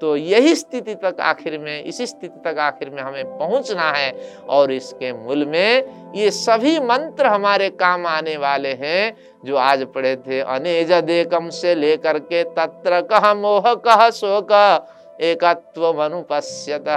तो 0.00 0.16
यही 0.16 0.54
स्थिति 0.54 0.94
तक 0.94 1.20
आखिर 1.20 1.58
में, 1.58 1.84
इसी 1.84 2.06
स्थिति 2.06 2.40
तक 2.44 2.58
आखिर 2.58 2.90
में 2.90 3.02
हमें 3.02 3.38
पहुँचना 3.38 3.90
है 3.90 4.12
और 4.48 4.72
इसके 4.72 5.12
मूल 5.14 5.44
में 5.46 6.12
ये 6.14 6.30
सभी 6.30 6.78
मंत्र 6.80 7.26
हमारे 7.26 7.68
काम 7.72 8.06
आने 8.06 8.36
वाले 8.36 8.72
हैं, 8.74 9.16
जो 9.44 9.56
आज 9.56 9.86
पढ़े 9.94 10.16
थे, 10.18 10.40
अनेज 10.40 10.92
देकम 11.04 11.48
से 11.50 11.74
लेकर 11.74 12.18
के 12.20 12.42
तत्र 12.52 13.00
कह 13.02 13.32
मोह 13.34 13.74
कह 13.76 14.08
शोक 14.12 14.52
एकत्व 15.22 15.86
अनुपस्यत। 15.94 16.88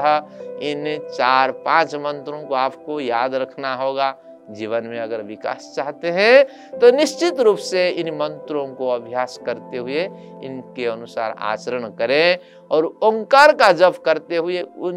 इन 0.61 0.97
चार 1.09 1.51
पाँच 1.65 1.95
मंत्रों 1.95 2.41
को 2.43 2.55
आपको 2.55 2.99
याद 2.99 3.35
रखना 3.35 3.73
होगा। 3.75 4.15
जीवन 4.49 4.83
में 4.83 4.99
अगर 4.99 5.21
विकास 5.21 5.73
चाहते 5.75 6.11
हैं 6.11 6.79
तो 6.79 6.91
निश्चित 6.91 7.39
रूप 7.39 7.57
से 7.57 7.89
इन 7.89 8.13
मंत्रों 8.15 8.67
को 8.75 8.89
अभ्यास 8.89 9.39
करते 9.45 9.77
हुए 9.77 10.03
इनके 10.43 10.85
अनुसार 10.85 11.35
आचरण 11.39 11.89
करें 11.89 12.37
और 12.71 12.85
ओंकार 13.03 13.53
का 13.53 13.71
जप 13.71 13.97
करते 14.05 14.35
हुए 14.35 14.61
उन 14.61 14.95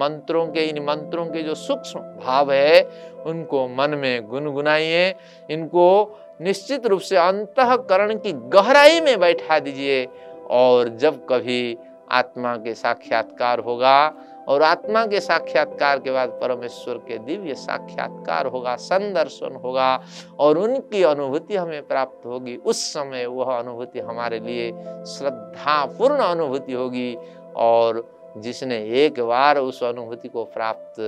मंत्रों 0.00 0.46
के, 0.46 0.60
इन 0.60 0.82
मंत्रों 0.84 1.26
के 1.26 1.42
जो 1.42 1.54
सूक्ष्म 1.54 2.00
भाव 2.00 2.52
है, 2.52 2.82
उनको 3.26 3.66
मन 3.68 3.90
में 3.90 4.26
गुनगुनाइए। 4.26 5.14
इनको 5.50 6.18
निश्चित 6.40 6.86
रूप 6.86 7.00
से 7.00 7.16
अंतकरण 7.16 8.14
की 8.14 8.32
गहराई 8.32 9.00
में 9.00 9.18
बैठा 9.20 9.58
दीजिए 9.58 10.04
और 10.50 10.88
जब 10.96 11.26
कभी 11.26 11.76
आत्मा 12.10 12.56
के 12.56 12.74
साक्षात्कार 12.74 13.58
होगा 13.58 14.12
और 14.48 14.62
आत्मा 14.62 15.04
के 15.06 15.20
साक्षात्कार 15.20 15.98
के 15.98 16.10
बाद 16.10 16.28
परमेश्वर 16.40 16.96
के 16.98 17.18
दिव्य 17.18 17.54
साक्षात्कार 17.54 18.46
होगा, 18.46 18.76
संदर्शन 18.76 19.60
होगा 19.64 20.00
और 20.38 20.58
उनकी 20.58 21.02
अनुभूति 21.02 21.56
हमें 21.56 21.86
प्राप्त 21.86 22.26
होगी। 22.26 22.56
उस 22.56 22.82
समय 22.92 23.26
वह 23.26 23.52
अनुभूति 23.54 24.00
हमारे 24.00 24.40
लिए 24.40 24.70
श्रद्धापूर्ण 25.08 26.18
अनुभूति 26.18 26.72
होगी 26.72 27.14
और 27.56 28.04
जिसने 28.36 28.76
एक 29.04 29.20
बार 29.20 29.58
उस 29.58 29.82
अनुभूति 29.84 30.28
को 30.28 30.44
प्राप्त 30.44 31.00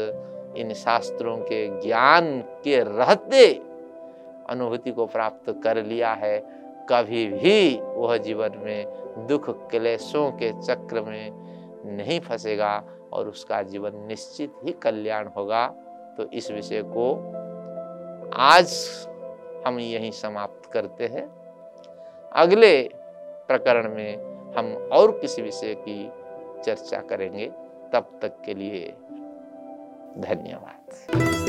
इन 0.56 0.72
शास्त्रों 0.74 1.36
के 1.36 1.66
ज्ञान 1.80 2.38
के 2.64 2.78
रहते 2.78 3.46
अनुभूति 4.50 4.90
को 4.90 5.06
प्राप्त 5.06 5.50
कर 5.64 5.82
लिया 5.84 6.12
है, 6.12 6.38
कभी 6.90 7.26
भी 7.26 7.80
वह 7.80 8.16
जीवन 8.16 8.58
में 8.64 9.26
दुख, 9.28 9.48
क्लेशों 9.70 10.30
के 10.32 10.50
चक्र 10.62 11.02
में 11.02 11.30
नहीं 11.96 12.20
फंसेगा। 12.20 12.82
और 13.14 13.28
उसका 13.28 13.62
जीवन 13.62 13.92
निश्चित 13.96 14.52
ही 14.64 14.72
कल्याण 14.72 15.28
होगा। 15.28 15.66
तो 16.16 16.30
इस 16.30 16.50
विषय 16.50 16.82
को 16.86 17.14
आज 18.34 18.74
हम 19.66 19.78
यही 19.80 20.12
समाप्त 20.12 20.70
करते 20.72 21.06
हैं। 21.06 21.26
अगले 22.32 22.82
प्रकरण 23.48 23.94
में 23.94 24.34
हम 24.56 24.74
और 24.92 25.18
किसी 25.18 25.42
विषय 25.42 25.74
की 25.88 26.10
चर्चा 26.62 27.00
करेंगे। 27.00 27.52
तब 27.92 28.18
तक 28.22 28.40
के 28.44 28.54
लिए 28.54 28.94
धन्यवाद। 30.18 31.43